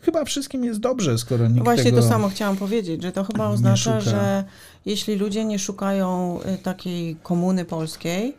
Chyba 0.00 0.24
wszystkim 0.24 0.64
jest 0.64 0.80
dobrze, 0.80 1.18
skoro 1.18 1.48
nikt 1.48 1.64
Właśnie 1.64 1.92
to 1.92 2.02
samo 2.02 2.28
chciałam 2.28 2.56
powiedzieć, 2.56 3.02
że 3.02 3.12
to 3.12 3.24
chyba 3.24 3.48
oznacza, 3.48 4.00
że 4.00 4.44
jeśli 4.86 5.16
ludzie 5.16 5.44
nie 5.44 5.58
szukają 5.58 6.40
y, 6.54 6.58
takiej 6.58 7.16
komuny 7.22 7.64
polskiej, 7.64 8.36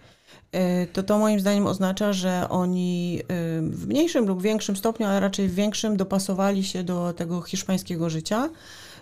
y, 0.56 0.88
to 0.94 1.04
to 1.04 1.18
moim 1.18 1.39
zdaniem 1.39 1.68
oznacza, 1.68 2.13
że 2.13 2.50
oni 2.50 3.20
y, 3.22 3.25
w 3.62 3.88
mniejszym 3.88 4.28
lub 4.28 4.42
większym 4.42 4.75
stopniu, 4.75 5.08
ale 5.08 5.20
raczej 5.20 5.48
w 5.48 5.56
większym 5.56 5.98
dopasowali 5.98 6.63
się 6.63 6.84
do 6.84 7.13
tego 7.13 7.42
hiszpańskiego 7.42 8.10
życia 8.10 8.50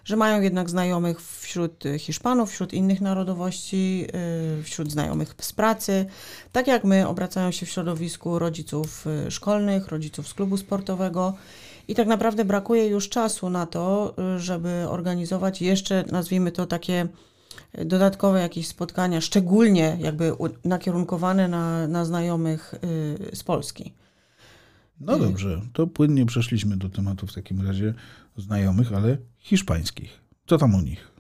że 0.06 0.16
mają 0.16 0.42
jednak 0.42 0.70
znajomych 0.70 1.22
wśród 1.22 1.84
Hiszpanów, 1.98 2.52
wśród 2.52 2.74
innych 2.74 3.02
narodowości, 3.02 4.08
wśród 4.64 4.92
znajomych 4.92 5.36
z 5.40 5.54
pracy. 5.54 6.06
Tak 6.52 6.68
jak 6.68 6.84
my, 6.84 7.08
obracają 7.08 7.52
się 7.52 7.66
w 7.66 7.70
środowisku 7.70 8.40
rodziców 8.40 9.06
szkolnych, 9.30 9.88
rodziców 9.88 10.28
z 10.28 10.34
klubu 10.34 10.58
sportowego. 10.58 11.34
I 11.88 11.96
tak 11.96 12.08
naprawdę 12.08 12.46
brakuje 12.46 12.88
już 12.88 13.10
czasu 13.10 13.50
na 13.50 13.66
to, 13.66 14.16
y, 14.36 14.40
żeby 14.40 14.86
organizować 14.90 15.62
jeszcze, 15.62 16.06
nazwijmy 16.12 16.52
to 16.52 16.66
takie 16.66 17.08
dodatkowe 17.86 18.40
jakieś 18.40 18.68
spotkania, 18.68 19.22
szczególnie 19.22 19.98
jakby 20.00 20.32
nakierunkowane 20.66 21.48
na, 21.48 21.88
na 21.88 22.06
znajomych 22.06 22.76
z 23.34 23.44
Polski. 23.44 23.94
No 25.00 25.20
dobrze, 25.20 25.62
to 25.74 25.88
płynnie 25.88 26.26
przeszliśmy 26.26 26.78
do 26.78 26.90
tematu 26.90 27.28
w 27.28 27.34
takim 27.34 27.68
razie 27.68 27.94
znajomych, 28.38 28.94
ale 28.94 29.18
hiszpańskich. 29.38 30.22
Co 30.48 30.58
tam 30.58 30.76
u 30.76 30.82
nich? 30.82 31.12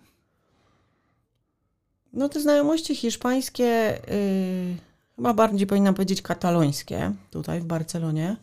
No 2.13 2.29
te 2.29 2.41
znajomości 2.41 2.95
hiszpańskie, 2.95 4.00
yy, 4.07 4.77
chyba 5.15 5.33
bardziej 5.33 5.67
powinnam 5.67 5.93
powiedzieć 5.93 6.21
katalońskie, 6.21 7.12
tutaj 7.31 7.62
w 7.62 7.65
Barcelonie. 7.65 8.36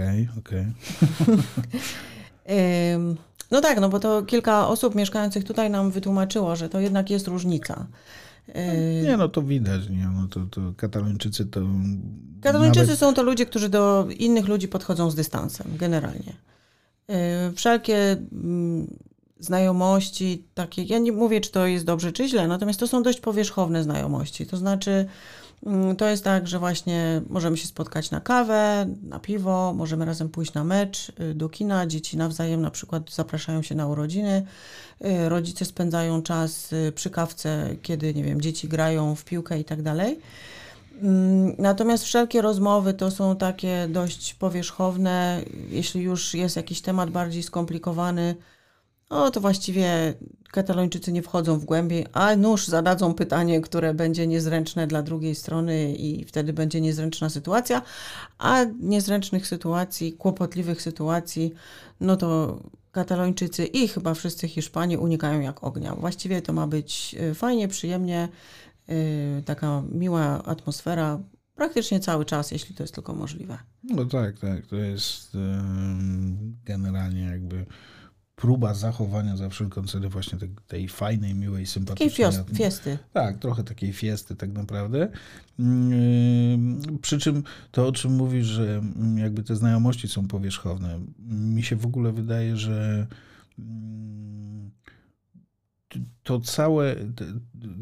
Okej, 0.00 0.28
okay, 0.38 0.38
okej. 0.38 0.66
Okay. 2.44 3.16
no 3.50 3.60
tak, 3.60 3.80
no 3.80 3.88
bo 3.88 4.00
to 4.00 4.22
kilka 4.22 4.68
osób 4.68 4.94
mieszkających 4.94 5.44
tutaj 5.44 5.70
nam 5.70 5.90
wytłumaczyło, 5.90 6.56
że 6.56 6.68
to 6.68 6.80
jednak 6.80 7.10
jest 7.10 7.28
różnica. 7.28 7.86
Nie, 9.02 9.16
no 9.16 9.28
to 9.28 9.42
widać, 9.42 9.88
nie, 9.88 10.08
no 10.14 10.28
to, 10.28 10.40
to 10.50 10.60
Katalończycy 10.76 11.46
to... 11.46 11.60
Katalończycy 12.40 12.86
nawet... 12.86 12.98
są 12.98 13.14
to 13.14 13.22
ludzie, 13.22 13.46
którzy 13.46 13.68
do 13.68 14.06
innych 14.18 14.48
ludzi 14.48 14.68
podchodzą 14.68 15.10
z 15.10 15.14
dystansem, 15.14 15.66
generalnie. 15.76 16.32
Wszelkie 17.54 18.16
mm, 18.32 18.86
znajomości 19.38 20.44
takie, 20.54 20.82
ja 20.82 20.98
nie 20.98 21.12
mówię, 21.12 21.40
czy 21.40 21.50
to 21.50 21.66
jest 21.66 21.84
dobrze, 21.84 22.12
czy 22.12 22.28
źle, 22.28 22.48
natomiast 22.48 22.80
to 22.80 22.86
są 22.86 23.02
dość 23.02 23.20
powierzchowne 23.20 23.82
znajomości. 23.82 24.46
To 24.46 24.56
znaczy, 24.56 25.06
to 25.98 26.08
jest 26.08 26.24
tak, 26.24 26.48
że 26.48 26.58
właśnie 26.58 27.22
możemy 27.28 27.56
się 27.56 27.66
spotkać 27.66 28.10
na 28.10 28.20
kawę, 28.20 28.86
na 29.02 29.20
piwo, 29.20 29.72
możemy 29.76 30.04
razem 30.04 30.28
pójść 30.28 30.54
na 30.54 30.64
mecz, 30.64 31.12
y, 31.20 31.34
do 31.34 31.48
kina, 31.48 31.86
dzieci 31.86 32.16
nawzajem 32.16 32.60
na 32.60 32.70
przykład 32.70 33.10
zapraszają 33.10 33.62
się 33.62 33.74
na 33.74 33.86
urodziny, 33.86 34.46
y, 35.04 35.28
rodzice 35.28 35.64
spędzają 35.64 36.22
czas 36.22 36.72
y, 36.72 36.92
przy 36.92 37.10
kawce, 37.10 37.76
kiedy, 37.82 38.14
nie 38.14 38.24
wiem, 38.24 38.40
dzieci 38.40 38.68
grają 38.68 39.14
w 39.14 39.24
piłkę 39.24 39.60
i 39.60 39.64
tak 39.64 39.82
dalej. 39.82 40.20
Mm, 41.02 41.54
natomiast 41.58 42.04
wszelkie 42.04 42.42
rozmowy 42.42 42.94
to 42.94 43.10
są 43.10 43.36
takie 43.36 43.88
dość 43.88 44.34
powierzchowne. 44.34 45.42
Jeśli 45.68 46.02
już 46.02 46.34
jest 46.34 46.56
jakiś 46.56 46.80
temat 46.80 47.10
bardziej 47.10 47.42
skomplikowany, 47.42 48.36
no 49.10 49.30
to 49.30 49.40
właściwie 49.40 50.14
Katalończycy 50.50 51.12
nie 51.12 51.22
wchodzą 51.22 51.58
w 51.58 51.64
głębiej, 51.64 52.06
a 52.12 52.36
nuż 52.36 52.66
zadadzą 52.66 53.14
pytanie, 53.14 53.60
które 53.60 53.94
będzie 53.94 54.26
niezręczne 54.26 54.86
dla 54.86 55.02
drugiej 55.02 55.34
strony 55.34 55.94
i 55.94 56.24
wtedy 56.24 56.52
będzie 56.52 56.80
niezręczna 56.80 57.30
sytuacja, 57.30 57.82
a 58.38 58.64
niezręcznych 58.80 59.46
sytuacji, 59.46 60.12
kłopotliwych 60.12 60.82
sytuacji, 60.82 61.54
no 62.00 62.16
to 62.16 62.58
Katalończycy 62.92 63.64
i 63.66 63.88
chyba 63.88 64.14
wszyscy 64.14 64.48
Hiszpanie 64.48 64.98
unikają 64.98 65.40
jak 65.40 65.64
ognia. 65.64 65.94
Właściwie 65.94 66.42
to 66.42 66.52
ma 66.52 66.66
być 66.66 67.16
y, 67.30 67.34
fajnie, 67.34 67.68
przyjemnie, 67.68 68.28
y, 68.88 69.42
taka 69.44 69.82
miła 69.92 70.44
atmosfera 70.44 71.18
praktycznie 71.54 72.00
cały 72.00 72.24
czas, 72.24 72.50
jeśli 72.50 72.74
to 72.74 72.82
jest 72.82 72.94
tylko 72.94 73.14
możliwe. 73.14 73.58
No 73.84 74.04
tak, 74.04 74.38
tak, 74.38 74.66
to 74.66 74.76
jest 74.76 75.36
generalnie 76.64 77.22
jakby 77.22 77.66
próba 78.40 78.74
zachowania 78.74 79.36
za 79.36 79.48
wszelką 79.48 79.86
cenę 79.86 80.08
właśnie 80.08 80.38
tej, 80.38 80.50
tej 80.68 80.88
fajnej, 80.88 81.34
miłej, 81.34 81.66
sympatycznej... 81.66 82.32
Takiej 82.32 82.56
fiesty. 82.56 82.98
Tak, 83.12 83.38
trochę 83.38 83.64
takiej 83.64 83.92
fiesty 83.92 84.36
tak 84.36 84.52
naprawdę. 84.52 84.98
Yy, 85.58 86.98
przy 87.02 87.18
czym 87.18 87.42
to, 87.70 87.86
o 87.86 87.92
czym 87.92 88.12
mówisz, 88.12 88.46
że 88.46 88.78
mm, 88.78 89.18
jakby 89.18 89.42
te 89.42 89.56
znajomości 89.56 90.08
są 90.08 90.28
powierzchowne, 90.28 91.00
mi 91.28 91.62
się 91.62 91.76
w 91.76 91.86
ogóle 91.86 92.12
wydaje, 92.12 92.56
że 92.56 93.06
mm, 93.58 94.70
to 96.22 96.40
całe 96.40 96.96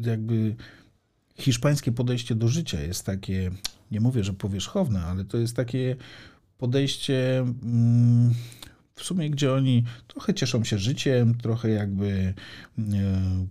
jakby 0.05 0.55
hiszpańskie 1.35 1.91
podejście 1.91 2.35
do 2.35 2.47
życia 2.47 2.81
jest 2.81 3.05
takie, 3.05 3.51
nie 3.91 3.99
mówię, 3.99 4.23
że 4.23 4.33
powierzchowne, 4.33 5.01
ale 5.01 5.25
to 5.25 5.37
jest 5.37 5.55
takie 5.55 5.95
podejście 6.57 7.39
mm, 7.39 8.33
w 8.99 9.03
sumie, 9.03 9.29
gdzie 9.29 9.53
oni 9.53 9.83
trochę 10.07 10.33
cieszą 10.33 10.63
się 10.63 10.77
życiem, 10.77 11.35
trochę 11.35 11.69
jakby 11.69 12.33
e, 12.77 12.83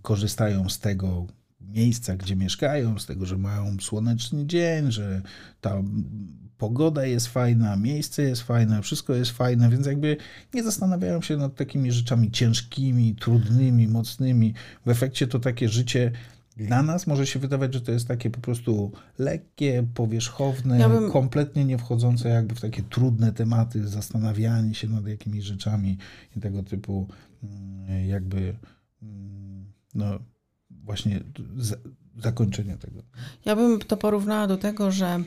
korzystają 0.01 0.69
z 0.69 0.79
tego 0.79 1.27
miejsca, 1.61 2.15
gdzie 2.15 2.35
mieszkają, 2.35 2.99
z 2.99 3.05
tego, 3.05 3.25
że 3.25 3.37
mają 3.37 3.77
słoneczny 3.81 4.45
dzień, 4.45 4.91
że 4.91 5.21
ta 5.61 5.83
pogoda 6.57 7.05
jest 7.05 7.27
fajna, 7.27 7.75
miejsce 7.75 8.21
jest 8.21 8.41
fajne, 8.41 8.81
wszystko 8.81 9.13
jest 9.13 9.31
fajne, 9.31 9.69
więc 9.69 9.85
jakby 9.85 10.17
nie 10.53 10.63
zastanawiają 10.63 11.21
się 11.21 11.37
nad 11.37 11.55
takimi 11.55 11.91
rzeczami 11.91 12.31
ciężkimi, 12.31 13.15
trudnymi, 13.15 13.87
mocnymi. 13.87 14.53
W 14.85 14.89
efekcie 14.89 15.27
to 15.27 15.39
takie 15.39 15.69
życie 15.69 16.11
dla 16.59 16.83
nas 16.83 17.07
może 17.07 17.27
się 17.27 17.39
wydawać, 17.39 17.73
że 17.73 17.81
to 17.81 17.91
jest 17.91 18.07
takie 18.07 18.29
po 18.29 18.39
prostu 18.39 18.91
lekkie, 19.17 19.87
powierzchowne, 19.93 20.79
ja 20.79 20.89
bym... 20.89 21.11
kompletnie 21.11 21.65
nie 21.65 21.77
wchodzące 21.77 22.29
jakby 22.29 22.55
w 22.55 22.61
takie 22.61 22.83
trudne 22.83 23.31
tematy, 23.31 23.87
zastanawianie 23.87 24.75
się 24.75 24.87
nad 24.87 25.07
jakimiś 25.07 25.43
rzeczami 25.43 25.97
i 26.37 26.39
tego 26.39 26.63
typu 26.63 27.07
mm, 27.43 28.07
jakby 28.07 28.55
mm, 29.01 29.65
no 29.95 30.19
właśnie 30.69 31.19
zakończenie 32.17 32.77
tego. 32.77 33.03
Ja 33.45 33.55
bym 33.55 33.79
to 33.79 33.97
porównała 33.97 34.47
do 34.47 34.57
tego, 34.57 34.91
że 34.91 35.23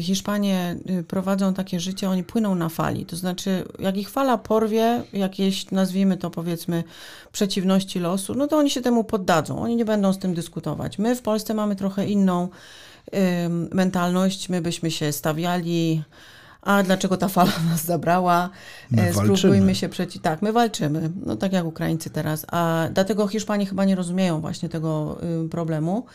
Hiszpanie 0.00 0.76
y, 0.90 1.04
prowadzą 1.04 1.54
takie 1.54 1.80
życie, 1.80 2.10
oni 2.10 2.24
płyną 2.24 2.54
na 2.54 2.68
fali. 2.68 3.06
To 3.06 3.16
znaczy, 3.16 3.64
jak 3.78 3.96
ich 3.96 4.10
fala 4.10 4.38
porwie, 4.38 5.02
jakieś, 5.12 5.70
nazwijmy 5.70 6.16
to 6.16 6.30
powiedzmy, 6.30 6.84
przeciwności 7.32 8.00
losu, 8.00 8.34
no 8.34 8.46
to 8.46 8.56
oni 8.58 8.70
się 8.70 8.80
temu 8.80 9.04
poddadzą. 9.04 9.58
Oni 9.62 9.76
nie 9.76 9.84
będą 9.84 10.12
z 10.12 10.18
tym 10.18 10.34
dyskutować. 10.34 10.98
My 10.98 11.16
w 11.16 11.22
Polsce 11.22 11.54
mamy 11.54 11.76
trochę 11.76 12.06
inną 12.06 12.48
y, 13.14 13.18
mentalność. 13.74 14.48
My 14.48 14.60
byśmy 14.62 14.90
się 14.90 15.12
stawiali, 15.12 16.02
a 16.62 16.82
dlaczego 16.82 17.16
ta 17.16 17.28
fala 17.28 17.52
nas 17.70 17.84
zabrała? 17.84 18.50
My 18.90 19.02
e, 19.02 19.12
Spróbujmy 19.12 19.36
walczymy. 19.38 19.74
się 19.74 19.88
przeciw. 19.88 20.22
Tak, 20.22 20.42
my 20.42 20.52
walczymy. 20.52 21.10
No 21.26 21.36
tak 21.36 21.52
jak 21.52 21.64
Ukraińcy 21.64 22.10
teraz. 22.10 22.46
A 22.52 22.88
dlatego 22.92 23.28
Hiszpanie 23.28 23.66
chyba 23.66 23.84
nie 23.84 23.94
rozumieją 23.94 24.40
właśnie 24.40 24.68
tego 24.68 25.18
y, 25.44 25.48
problemu. 25.48 26.06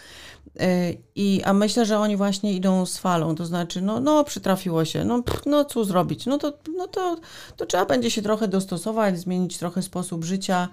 I, 1.15 1.41
a 1.45 1.53
myślę, 1.53 1.85
że 1.85 1.99
oni 1.99 2.17
właśnie 2.17 2.53
idą 2.53 2.85
z 2.85 2.97
falą, 2.97 3.35
to 3.35 3.45
znaczy, 3.45 3.81
no, 3.81 3.99
no 3.99 4.23
przytrafiło 4.23 4.85
się, 4.85 5.05
no, 5.05 5.23
pff, 5.23 5.45
no 5.45 5.65
co 5.65 5.85
zrobić, 5.85 6.25
no, 6.25 6.37
to, 6.37 6.53
no 6.77 6.87
to, 6.87 7.17
to 7.57 7.65
trzeba 7.65 7.85
będzie 7.85 8.11
się 8.11 8.21
trochę 8.21 8.47
dostosować, 8.47 9.19
zmienić 9.19 9.57
trochę 9.57 9.81
sposób 9.81 10.25
życia, 10.25 10.67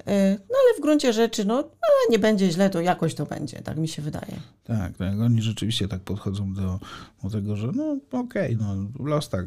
y, 0.00 0.04
no 0.50 0.56
ale 0.64 0.78
w 0.78 0.80
gruncie 0.82 1.12
rzeczy, 1.12 1.44
no, 1.44 1.56
no 1.56 2.10
nie 2.10 2.18
będzie 2.18 2.50
źle, 2.50 2.70
to 2.70 2.80
jakoś 2.80 3.14
to 3.14 3.26
będzie, 3.26 3.62
tak 3.62 3.76
mi 3.76 3.88
się 3.88 4.02
wydaje. 4.02 4.40
Tak, 4.64 4.96
tak, 4.96 5.20
oni 5.20 5.42
rzeczywiście 5.42 5.88
tak 5.88 6.00
podchodzą 6.00 6.52
do, 6.52 6.78
do 7.24 7.30
tego, 7.30 7.56
że 7.56 7.66
no 7.74 7.96
okej, 8.12 8.56
okay, 8.56 8.66
no 8.66 9.04
los 9.04 9.28
tak 9.28 9.46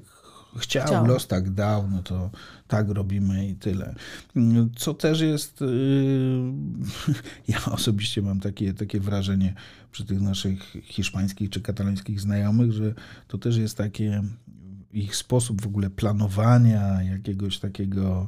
chciał, 0.57 0.88
chciał, 0.88 1.05
los 1.05 1.27
tak 1.27 1.50
dał, 1.50 1.88
no 1.89 2.03
to 2.03 2.29
tak 2.67 2.89
robimy 2.89 3.48
i 3.48 3.55
tyle. 3.55 3.95
Co 4.75 4.93
też 4.93 5.22
jest, 5.22 5.62
yy, 5.62 6.53
ja 7.48 7.65
osobiście 7.65 8.22
mam 8.22 8.39
takie, 8.39 8.74
takie 8.74 9.00
wrażenie 9.00 9.53
przy 9.91 10.05
tych 10.05 10.22
naszych 10.22 10.75
hiszpańskich 10.83 11.50
czy 11.50 11.62
katalońskich 11.62 12.22
znajomych, 12.22 12.72
że 12.72 12.93
to 13.27 13.38
też 13.38 13.57
jest 13.57 13.77
takie 13.77 14.24
ich 14.93 15.15
sposób 15.15 15.62
w 15.62 15.67
ogóle 15.67 15.89
planowania, 15.89 17.03
jakiegoś 17.03 17.60
takiego 17.60 18.27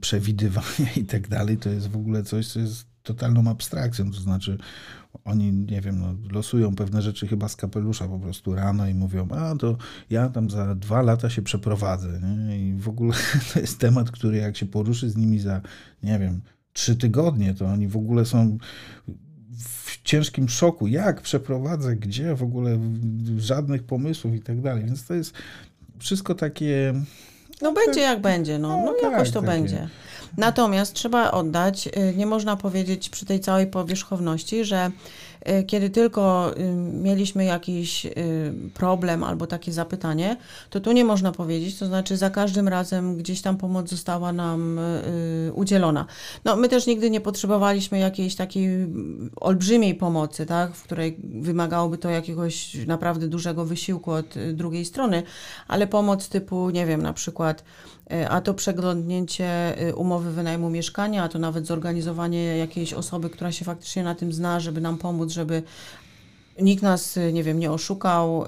przewidywania 0.00 0.92
i 0.96 1.04
tak 1.04 1.28
dalej, 1.28 1.56
to 1.56 1.70
jest 1.70 1.88
w 1.88 1.96
ogóle 1.96 2.22
coś, 2.22 2.48
co 2.48 2.60
jest 2.60 2.86
totalną 3.02 3.50
abstrakcją, 3.50 4.10
to 4.10 4.20
znaczy 4.20 4.58
oni, 5.24 5.52
nie 5.52 5.80
wiem, 5.80 5.98
no, 5.98 6.14
losują 6.30 6.74
pewne 6.74 7.02
rzeczy 7.02 7.26
chyba 7.26 7.48
z 7.48 7.56
kapelusza 7.56 8.08
po 8.08 8.18
prostu 8.18 8.54
rano 8.54 8.88
i 8.88 8.94
mówią, 8.94 9.28
a 9.30 9.56
to 9.56 9.76
ja 10.10 10.28
tam 10.28 10.50
za 10.50 10.74
dwa 10.74 11.02
lata 11.02 11.30
się 11.30 11.42
przeprowadzę. 11.42 12.20
Nie? 12.20 12.68
I 12.68 12.74
w 12.74 12.88
ogóle 12.88 13.14
to 13.54 13.60
jest 13.60 13.78
temat, 13.78 14.10
który 14.10 14.36
jak 14.36 14.56
się 14.56 14.66
poruszy 14.66 15.10
z 15.10 15.16
nimi 15.16 15.38
za, 15.38 15.60
nie 16.02 16.18
wiem, 16.18 16.40
trzy 16.72 16.96
tygodnie, 16.96 17.54
to 17.54 17.66
oni 17.66 17.88
w 17.88 17.96
ogóle 17.96 18.24
są 18.24 18.58
w 19.58 20.02
ciężkim 20.02 20.48
szoku, 20.48 20.86
jak 20.86 21.20
przeprowadzę, 21.20 21.96
gdzie 21.96 22.34
w 22.34 22.42
ogóle 22.42 22.78
żadnych 23.38 23.82
pomysłów 23.82 24.34
i 24.34 24.40
tak 24.40 24.60
dalej. 24.60 24.84
Więc 24.84 25.06
to 25.06 25.14
jest 25.14 25.34
wszystko 25.98 26.34
takie. 26.34 26.94
No 27.62 27.72
będzie 27.72 28.00
jak 28.00 28.20
będzie, 28.20 28.58
no, 28.58 28.68
no, 28.68 28.94
no 29.02 29.10
jakoś 29.10 29.28
tak, 29.28 29.34
to 29.34 29.40
takie. 29.40 29.52
będzie. 29.52 29.88
Natomiast 30.36 30.94
trzeba 30.94 31.30
oddać, 31.30 31.86
y, 31.86 32.14
nie 32.16 32.26
można 32.26 32.56
powiedzieć 32.56 33.08
przy 33.08 33.26
tej 33.26 33.40
całej 33.40 33.66
powierzchowności, 33.66 34.64
że 34.64 34.90
kiedy 35.66 35.90
tylko 35.90 36.52
y, 36.58 36.72
mieliśmy 37.02 37.44
jakiś 37.44 38.06
problem 38.74 39.24
albo 39.24 39.46
takie 39.46 39.72
zapytanie, 39.72 40.36
to 40.70 40.80
tu 40.80 40.92
nie 40.92 41.04
można 41.04 41.32
powiedzieć, 41.32 41.78
to 41.78 41.86
znaczy 41.86 42.16
za 42.16 42.30
każdym 42.30 42.68
razem 42.68 43.16
gdzieś 43.16 43.42
tam 43.42 43.56
pomoc 43.56 43.90
została 43.90 44.32
nam 44.32 44.80
udzielona. 45.54 46.06
No, 46.44 46.56
my 46.56 46.68
też 46.68 46.86
nigdy 46.86 47.10
nie 47.10 47.20
potrzebowaliśmy 47.20 47.98
jakiejś 47.98 48.34
takiej 48.34 48.68
olbrzymiej 49.36 49.94
pomocy, 49.94 50.46
tak, 50.46 50.74
w 50.74 50.82
której 50.82 51.16
wymagałoby 51.22 51.98
to 51.98 52.10
jakiegoś 52.10 52.74
naprawdę 52.86 53.28
dużego 53.28 53.64
wysiłku 53.64 54.10
od 54.10 54.34
drugiej 54.52 54.84
strony, 54.84 55.22
ale 55.68 55.86
pomoc 55.86 56.28
typu, 56.28 56.70
nie 56.70 56.86
wiem, 56.86 57.02
na 57.02 57.12
przykład 57.12 57.64
E, 58.12 58.28
a 58.28 58.40
to 58.40 58.54
przeglądnięcie 58.54 59.78
e, 59.78 59.94
umowy 59.94 60.32
wynajmu 60.32 60.70
mieszkania, 60.70 61.22
a 61.22 61.28
to 61.28 61.38
nawet 61.38 61.66
zorganizowanie 61.66 62.56
jakiejś 62.56 62.92
osoby, 62.92 63.30
która 63.30 63.52
się 63.52 63.64
faktycznie 63.64 64.02
na 64.02 64.14
tym 64.14 64.32
zna, 64.32 64.60
żeby 64.60 64.80
nam 64.80 64.98
pomóc, 64.98 65.31
żeby 65.32 65.62
nikt 66.62 66.82
nas, 66.82 67.16
y, 67.16 67.32
nie 67.32 67.42
wiem, 67.42 67.58
nie 67.58 67.72
oszukał, 67.72 68.44
y, 68.44 68.46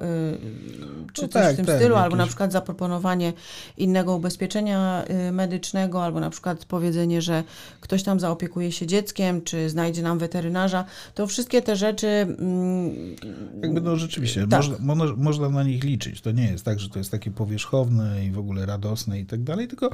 czy 1.12 1.22
no 1.22 1.28
coś 1.28 1.42
tak, 1.42 1.52
w 1.52 1.56
tym 1.56 1.66
tak, 1.66 1.76
stylu, 1.76 1.96
albo 1.96 2.16
na 2.16 2.26
przykład 2.26 2.52
zaproponowanie 2.52 3.32
innego 3.76 4.16
ubezpieczenia 4.16 5.04
y, 5.28 5.32
medycznego, 5.32 6.04
albo 6.04 6.20
na 6.20 6.30
przykład 6.30 6.64
powiedzenie, 6.64 7.22
że 7.22 7.44
ktoś 7.80 8.02
tam 8.02 8.20
zaopiekuje 8.20 8.72
się 8.72 8.86
dzieckiem, 8.86 9.42
czy 9.42 9.70
znajdzie 9.70 10.02
nam 10.02 10.18
weterynarza, 10.18 10.84
to 11.14 11.26
wszystkie 11.26 11.62
te 11.62 11.76
rzeczy... 11.76 12.06
Mm, 12.06 12.90
Jakby 13.62 13.80
no 13.80 13.96
rzeczywiście, 13.96 14.46
tak. 14.46 14.64
można, 14.80 15.14
można 15.16 15.48
na 15.48 15.62
nich 15.62 15.84
liczyć. 15.84 16.20
To 16.20 16.30
nie 16.30 16.50
jest 16.50 16.64
tak, 16.64 16.80
że 16.80 16.88
to 16.88 16.98
jest 16.98 17.10
takie 17.10 17.30
powierzchowne 17.30 18.24
i 18.24 18.30
w 18.30 18.38
ogóle 18.38 18.66
radosne 18.66 19.20
i 19.20 19.26
tak 19.26 19.42
dalej, 19.42 19.68
tylko 19.68 19.90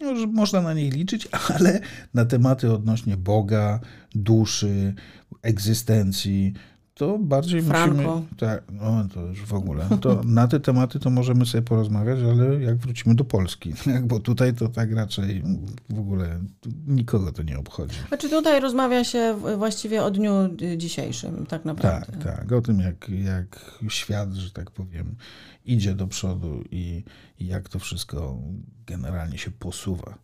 no, 0.00 0.12
można 0.26 0.62
na 0.62 0.74
nich 0.74 0.94
liczyć, 0.94 1.28
ale 1.58 1.80
na 2.14 2.24
tematy 2.24 2.72
odnośnie 2.72 3.16
Boga, 3.16 3.80
duszy, 4.14 4.94
egzystencji, 5.42 6.52
to 6.94 7.18
bardziej 7.18 7.62
Franco. 7.62 7.94
musimy. 7.94 8.36
Tak, 8.36 8.62
no 8.72 9.08
to 9.14 9.26
już 9.26 9.42
w 9.42 9.54
ogóle. 9.54 9.88
To 10.00 10.22
na 10.24 10.48
te 10.48 10.60
tematy 10.60 10.98
to 10.98 11.10
możemy 11.10 11.46
sobie 11.46 11.62
porozmawiać, 11.62 12.18
ale 12.20 12.60
jak 12.60 12.76
wrócimy 12.76 13.14
do 13.14 13.24
Polski, 13.24 13.74
bo 14.08 14.20
tutaj 14.20 14.54
to 14.54 14.68
tak 14.68 14.92
raczej 14.92 15.42
w 15.90 15.98
ogóle 15.98 16.38
nikogo 16.86 17.32
to 17.32 17.42
nie 17.42 17.58
obchodzi. 17.58 17.96
Znaczy 18.08 18.28
tutaj 18.28 18.60
rozmawia 18.60 19.04
się 19.04 19.36
właściwie 19.56 20.02
o 20.02 20.10
dniu 20.10 20.32
dzisiejszym, 20.76 21.46
tak 21.46 21.64
naprawdę. 21.64 22.12
Tak, 22.12 22.36
tak. 22.36 22.52
O 22.52 22.62
tym, 22.62 22.80
jak, 22.80 23.08
jak 23.08 23.80
świat, 23.88 24.32
że 24.32 24.50
tak 24.50 24.70
powiem, 24.70 25.16
idzie 25.64 25.94
do 25.94 26.06
przodu 26.06 26.64
i, 26.70 27.04
i 27.38 27.46
jak 27.46 27.68
to 27.68 27.78
wszystko 27.78 28.38
generalnie 28.86 29.38
się 29.38 29.50
posuwa. 29.50 30.18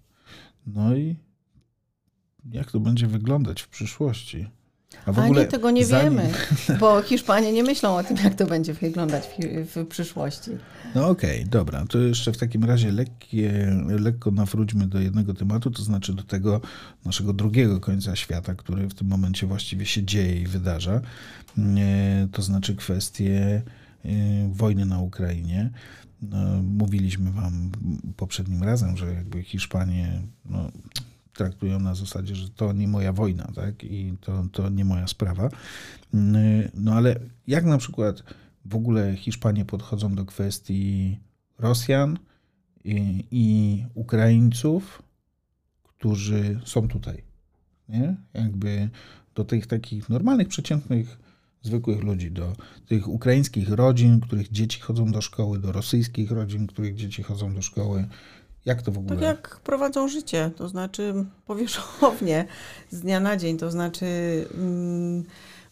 No 0.67 0.97
i 0.97 1.17
jak 2.53 2.71
to 2.71 2.81
będzie 2.81 3.07
wyglądać 3.07 3.63
w 3.63 3.69
przyszłości. 3.69 4.58
A, 5.07 5.13
w 5.13 5.19
ogóle 5.19 5.47
tego 5.47 5.71
nie 5.71 5.87
zanim... 5.87 6.19
wiemy, 6.19 6.33
bo 6.81 7.03
Hiszpanie 7.03 7.53
nie 7.53 7.63
myślą 7.63 7.97
o 7.97 8.05
tym, 8.05 8.17
jak 8.25 8.35
to 8.35 8.47
będzie 8.47 8.75
wyglądać 8.75 9.25
w, 9.75 9.87
przyszłości. 9.87 10.51
No 10.95 11.09
okej, 11.09 11.39
okay, 11.39 11.51
dobra. 11.51 11.85
To 11.89 11.99
jeszcze 11.99 12.33
w 12.33 12.37
takim 12.37 12.65
razie 12.65 12.93
lekkie, 12.93 13.77
lekko 13.87 14.31
nawróćmy 14.31 14.87
do 14.87 15.01
jednego 15.01 15.35
tematu, 15.35 15.71
to 15.71 15.83
znaczy 15.83 16.15
do 16.15 16.23
tego 16.23 16.61
naszego 17.05 17.33
drugiego 17.33 17.81
końca 17.81 18.17
świata, 18.17 18.55
który 18.55 18.89
w 18.89 18.95
tym 18.95 19.09
momencie 19.09 19.47
właściwie 19.47 19.87
się 19.87 20.05
dzieje 20.05 20.41
i 20.41 20.47
wydarza. 20.47 21.01
To 22.33 22.43
znaczy 22.43 22.77
kwestie 22.77 23.63
e, 24.05 24.09
wojny 24.53 24.87
na 24.87 24.99
Ukrainie. 24.99 25.71
No, 26.23 26.63
mówiliśmy 26.63 27.33
wam 27.33 27.71
poprzednim 28.17 28.63
razem, 28.63 28.97
że 28.97 29.15
jakby 29.15 29.43
Hiszpanie 29.43 30.23
no, 30.45 30.71
traktują 31.39 31.81
na 31.81 31.95
zasadzie, 31.95 32.35
że 32.35 32.49
to 32.49 32.73
nie 32.73 32.89
moja 32.89 33.13
wojna, 33.13 33.51
tak? 33.55 33.85
I 33.85 34.15
to, 34.21 34.45
to 34.53 34.69
nie 34.69 34.85
moja 34.85 35.07
sprawa. 35.07 35.49
No 36.75 36.93
ale 36.95 37.21
jak 37.47 37.65
na 37.65 37.79
przykład 37.79 38.23
w 38.65 38.75
ogóle 38.75 39.17
Hiszpanie 39.17 39.65
podchodzą 39.65 40.15
do 40.15 40.25
kwestii 40.25 41.19
Rosjan 41.59 42.19
i, 42.85 43.25
i 43.31 43.85
Ukraińców, 43.95 45.03
którzy 45.83 46.61
są 46.65 46.89
tutaj, 46.89 47.23
nie? 47.89 48.17
Jakby 48.35 48.89
do 49.35 49.45
tych 49.45 49.67
takich 49.67 50.09
normalnych, 50.09 50.49
przeciętnych, 50.49 51.19
zwykłych 51.63 52.03
ludzi, 52.03 52.31
do 52.31 52.53
tych 52.87 53.09
ukraińskich 53.09 53.69
rodzin, 53.69 54.21
których 54.21 54.53
dzieci 54.53 54.81
chodzą 54.81 55.13
do 55.13 55.21
szkoły, 55.21 55.59
do 55.59 55.73
rosyjskich 55.73 56.31
rodzin, 56.31 56.67
których 56.67 56.95
dzieci 56.95 57.23
chodzą 57.23 57.55
do 57.55 57.63
szkoły, 57.63 58.07
jak 58.69 58.83
to 58.83 58.93
w 58.93 58.99
ogóle? 58.99 59.17
Tak 59.17 59.23
jak 59.23 59.61
prowadzą 59.65 60.09
życie, 60.09 60.51
to 60.57 60.69
znaczy 60.69 61.15
powierzchownie, 61.47 62.47
z 62.91 63.01
dnia 63.01 63.21
na 63.21 63.37
dzień, 63.37 63.59
to 63.59 63.71
znaczy 63.71 64.07
mm, 64.55 65.25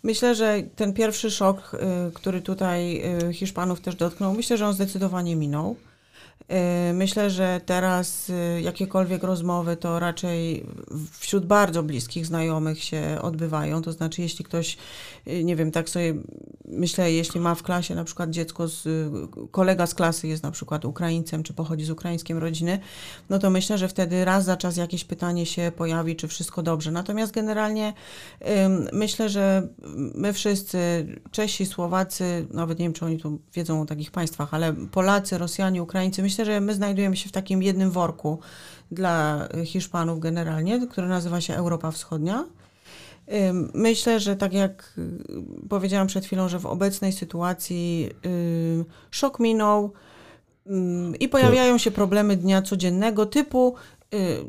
myślę, 0.02 0.34
że 0.34 0.62
ten 0.76 0.92
pierwszy 0.92 1.30
szok, 1.30 1.74
y, 2.08 2.12
który 2.12 2.40
tutaj 2.40 3.02
y, 3.28 3.32
Hiszpanów 3.32 3.80
też 3.80 3.94
dotknął, 3.96 4.34
myślę, 4.34 4.56
że 4.56 4.66
on 4.66 4.74
zdecydowanie 4.74 5.36
minął. 5.36 5.76
Y, 6.90 6.92
myślę, 6.92 7.30
że 7.30 7.60
teraz 7.66 8.30
y, 8.30 8.60
jakiekolwiek 8.62 9.22
rozmowy 9.22 9.76
to 9.76 9.98
raczej 9.98 10.66
wśród 11.12 11.46
bardzo 11.46 11.82
bliskich 11.82 12.26
znajomych 12.26 12.82
się 12.82 13.18
odbywają. 13.22 13.82
To 13.82 13.92
znaczy, 13.92 14.22
jeśli 14.22 14.44
ktoś, 14.44 14.76
y, 15.28 15.44
nie 15.44 15.56
wiem, 15.56 15.70
tak 15.70 15.88
sobie 15.88 16.14
myślę, 16.68 17.12
jeśli 17.12 17.40
ma 17.40 17.54
w 17.54 17.62
klasie 17.62 17.94
na 17.94 18.04
przykład 18.04 18.30
dziecko, 18.30 18.68
z, 18.68 18.88
kolega 19.50 19.86
z 19.86 19.94
klasy 19.94 20.28
jest 20.28 20.42
na 20.42 20.50
przykład 20.50 20.84
Ukraińcem, 20.84 21.42
czy 21.42 21.54
pochodzi 21.54 21.84
z 21.84 21.90
ukraińskiej 21.90 22.38
rodziny, 22.38 22.78
no 23.30 23.38
to 23.38 23.50
myślę, 23.50 23.78
że 23.78 23.88
wtedy 23.88 24.24
raz 24.24 24.44
za 24.44 24.56
czas 24.56 24.76
jakieś 24.76 25.04
pytanie 25.04 25.46
się 25.46 25.72
pojawi, 25.76 26.16
czy 26.16 26.28
wszystko 26.28 26.62
dobrze. 26.62 26.90
Natomiast 26.90 27.32
generalnie 27.32 27.92
myślę, 28.92 29.28
że 29.28 29.68
my 30.14 30.32
wszyscy, 30.32 31.06
Czesi, 31.30 31.66
Słowacy, 31.66 32.46
nawet 32.50 32.78
nie 32.78 32.84
wiem, 32.84 32.92
czy 32.92 33.04
oni 33.04 33.18
tu 33.18 33.38
wiedzą 33.54 33.82
o 33.82 33.86
takich 33.86 34.10
państwach, 34.10 34.54
ale 34.54 34.72
Polacy, 34.72 35.38
Rosjanie, 35.38 35.82
Ukraińcy, 35.82 36.22
myślę, 36.26 36.44
że 36.44 36.60
my 36.60 36.74
znajdujemy 36.74 37.16
się 37.16 37.28
w 37.28 37.32
takim 37.32 37.62
jednym 37.62 37.90
worku 37.90 38.38
dla 38.90 39.48
Hiszpanów 39.64 40.20
generalnie, 40.20 40.86
który 40.86 41.08
nazywa 41.08 41.40
się 41.40 41.54
Europa 41.54 41.90
Wschodnia. 41.90 42.44
Myślę, 43.74 44.20
że 44.20 44.36
tak 44.36 44.52
jak 44.52 44.92
y, 44.98 45.68
powiedziałam 45.68 46.06
przed 46.06 46.26
chwilą, 46.26 46.48
że 46.48 46.58
w 46.58 46.66
obecnej 46.66 47.12
sytuacji 47.12 48.10
szok 49.10 49.40
minął 49.40 49.92
i 51.20 51.28
pojawiają 51.28 51.78
się 51.78 51.90
problemy 51.90 52.36
dnia 52.36 52.62
codziennego 52.62 53.26
typu 53.26 53.74
Y, 53.74 53.95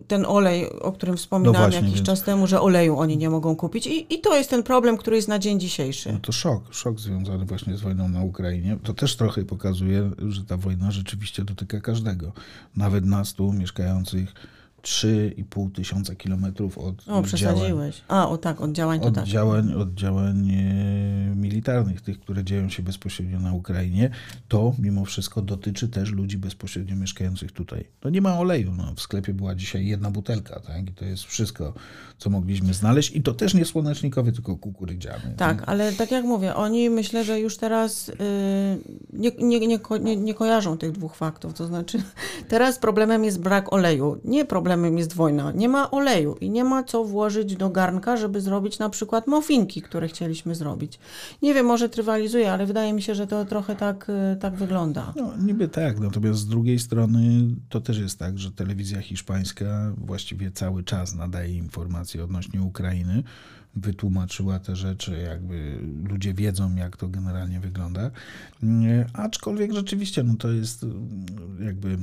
ten 0.08 0.26
olej, 0.26 0.70
o 0.70 0.91
którym 0.91 1.17
wspominałam 1.17 1.62
no 1.62 1.65
właśnie, 1.65 1.80
jakiś 1.80 1.96
więc... 1.96 2.06
czas 2.06 2.24
temu, 2.24 2.48
że 2.48 2.62
oleju 2.62 2.98
oni 2.98 3.17
nie 3.17 3.30
mogą 3.30 3.56
kupić. 3.56 3.88
I, 3.88 4.13
I 4.13 4.20
to 4.20 4.38
jest 4.38 4.50
ten 4.50 4.63
problem, 4.63 4.98
który 4.98 5.15
jest 5.15 5.28
na 5.28 5.39
dzień 5.39 5.60
dzisiejszy. 5.60 6.13
No 6.13 6.20
to 6.20 6.32
szok, 6.32 6.74
szok 6.74 7.00
związany 7.00 7.46
właśnie 7.46 7.78
z 7.78 7.82
wojną 7.82 8.10
na 8.10 8.24
Ukrainie. 8.24 8.78
To 8.84 8.93
też 8.93 9.15
trochę 9.15 9.46
pokazuje, 9.46 10.12
że 10.28 10.46
ta 10.46 10.58
wojna 10.58 10.91
rzeczywiście 10.91 11.43
dotyka 11.43 11.80
każdego. 11.80 12.32
Nawet 12.76 13.06
nas 13.06 13.34
tu 13.34 13.54
mieszkających 13.54 14.34
3,5 14.82 15.72
tysiąca 15.72 16.16
kilometrów 16.16 16.78
od 16.78 17.08
O, 17.08 17.22
przesadziłeś. 17.22 18.02
A, 18.08 18.30
o 18.30 18.38
tak, 18.38 18.62
od 18.62 18.72
działań 18.72 19.00
to 19.00 19.12
tak. 19.12 19.26
Działań, 19.26 19.74
od 19.74 19.94
działań 19.94 20.50
e, 20.52 21.36
militarnych, 21.36 22.02
tych, 22.02 22.20
które 22.20 22.44
dzieją 22.44 22.70
się 22.70 22.84
bezpośrednio 22.84 23.40
na 23.40 23.54
Ukrainie, 23.54 24.10
to 24.48 24.74
mimo 24.80 25.06
wszystko 25.06 25.42
dotyczy 25.42 25.90
też 25.90 26.12
ludzi 26.12 26.38
bezpośrednio 26.38 26.96
mieszkających 26.96 27.52
tutaj. 27.52 27.86
To 28.00 28.10
nie 28.10 28.22
ma 28.22 28.40
oleju. 28.40 28.72
No, 28.78 28.94
w 28.96 29.02
sklepie 29.02 29.34
była 29.34 29.56
dzisiaj 29.56 29.86
jedna 29.86 30.12
butelka, 30.12 30.60
tak? 30.60 30.90
I 30.90 30.94
to 30.94 31.06
jest 31.06 31.24
wszystko, 31.24 31.74
co 32.18 32.30
mogliśmy 32.30 32.74
znaleźć. 32.74 33.16
I 33.16 33.22
to 33.22 33.34
też 33.34 33.54
nie 33.54 33.66
słonecznikowy, 33.66 34.32
tylko 34.32 34.56
kukurydziany. 34.56 35.34
Tak, 35.38 35.58
tak? 35.60 35.70
ale 35.70 35.94
tak 35.94 36.12
jak 36.12 36.26
mówię, 36.26 36.56
oni 36.56 36.90
myślę, 36.90 37.24
że 37.24 37.40
już 37.40 37.58
teraz 37.58 38.08
yy, 38.08 38.16
nie, 39.13 39.32
nie, 39.40 39.68
nie, 39.68 39.80
nie, 40.02 40.16
nie 40.16 40.34
kojarzą 40.34 40.78
tych 40.78 40.92
dwóch 40.92 41.16
faktów. 41.16 41.54
To 41.54 41.68
znaczy, 41.68 42.04
teraz 42.50 42.80
problemem 42.80 43.24
jest 43.24 43.40
brak 43.40 43.74
oleju. 43.74 44.22
Nie 44.26 44.46
problem 44.46 44.66
problemem 44.67 44.97
jest 44.97 45.13
wojna. 45.13 45.51
Nie 45.51 45.69
ma 45.69 45.91
oleju 45.91 46.36
i 46.41 46.49
nie 46.49 46.63
ma 46.63 46.84
co 46.84 47.03
włożyć 47.03 47.56
do 47.56 47.69
garnka, 47.69 48.17
żeby 48.17 48.41
zrobić 48.41 48.80
na 48.80 48.89
przykład 48.89 49.27
mofinki, 49.27 49.82
które 49.82 50.08
chcieliśmy 50.08 50.56
zrobić. 50.56 50.99
Nie 51.41 51.53
wiem, 51.53 51.65
może 51.65 51.89
trywalizuje, 51.89 52.51
ale 52.51 52.65
wydaje 52.65 52.93
mi 52.93 53.01
się, 53.01 53.15
że 53.15 53.27
to 53.27 53.45
trochę 53.45 53.75
tak, 53.75 54.10
y, 54.10 54.38
tak 54.39 54.56
wygląda. 54.56 55.13
No, 55.15 55.34
niby 55.38 55.67
tak, 55.67 55.99
natomiast 55.99 56.39
z 56.39 56.47
drugiej 56.47 56.80
strony 56.80 57.19
to 57.69 57.82
też 57.82 57.97
jest 57.97 58.19
tak, 58.19 58.39
że 58.39 58.51
telewizja 58.51 59.01
hiszpańska 59.01 59.93
właściwie 59.97 60.51
cały 60.51 60.84
czas 60.84 61.15
nadaje 61.15 61.58
informacje 61.58 62.23
odnośnie 62.23 62.62
Ukrainy 62.62 63.23
wytłumaczyła 63.75 64.60
te 64.60 64.75
rzeczy, 64.75 65.21
jakby 65.25 65.80
ludzie 66.10 66.34
wiedzą, 66.34 66.75
jak 66.75 66.97
to 66.97 67.08
generalnie 67.08 67.60
wygląda. 67.60 68.12
Aczkolwiek 69.13 69.73
rzeczywiście, 69.73 70.23
no 70.23 70.36
to 70.36 70.51
jest 70.51 70.86
jakby 71.65 71.97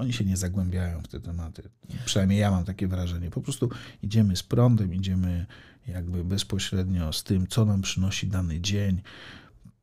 Oni 0.00 0.12
się 0.12 0.24
nie 0.24 0.36
zagłębiają 0.36 1.00
w 1.02 1.08
te 1.08 1.20
tematy. 1.20 1.62
Przynajmniej 2.04 2.38
ja 2.40 2.50
mam 2.50 2.64
takie 2.64 2.88
wrażenie. 2.88 3.30
Po 3.30 3.40
prostu 3.40 3.68
idziemy 4.02 4.36
z 4.36 4.42
prądem, 4.42 4.94
idziemy 4.94 5.46
jakby 5.88 6.24
bezpośrednio 6.24 7.12
z 7.12 7.24
tym, 7.24 7.46
co 7.46 7.64
nam 7.64 7.82
przynosi 7.82 8.26
dany 8.26 8.60
dzień. 8.60 9.02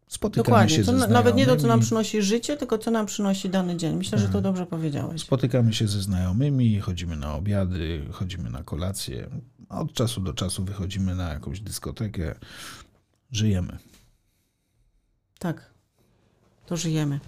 Spotykamy 0.07 0.43
Dokładnie. 0.45 0.75
się 0.75 0.83
To 0.83 0.91
ze 0.91 0.97
na- 0.97 1.07
nawet 1.07 1.35
nie 1.35 1.45
to, 1.45 1.49
co 1.51 1.53
nam 1.55 1.59
znajomymi. 1.59 1.85
przynosi 1.85 2.21
życie, 2.21 2.57
tylko 2.57 2.77
co 2.77 2.91
nam 2.91 3.05
przynosi 3.05 3.49
dany 3.49 3.77
dzień. 3.77 3.95
Myślę, 3.95 4.17
że 4.19 4.29
to 4.29 4.41
dobrze 4.41 4.65
powiedziałeś. 4.65 5.21
Spotykamy 5.21 5.73
się 5.73 5.87
ze 5.87 6.01
znajomymi, 6.01 6.79
chodzimy 6.79 7.15
na 7.15 7.33
obiady, 7.35 8.05
chodzimy 8.11 8.49
na 8.49 8.63
kolacje. 8.63 9.29
Od 9.69 9.93
czasu 9.93 10.21
do 10.21 10.33
czasu 10.33 10.65
wychodzimy 10.65 11.15
na 11.15 11.29
jakąś 11.33 11.59
dyskotekę. 11.61 12.35
Żyjemy. 13.31 13.77
Tak. 15.39 15.73
To 16.65 16.77
żyjemy. 16.77 17.19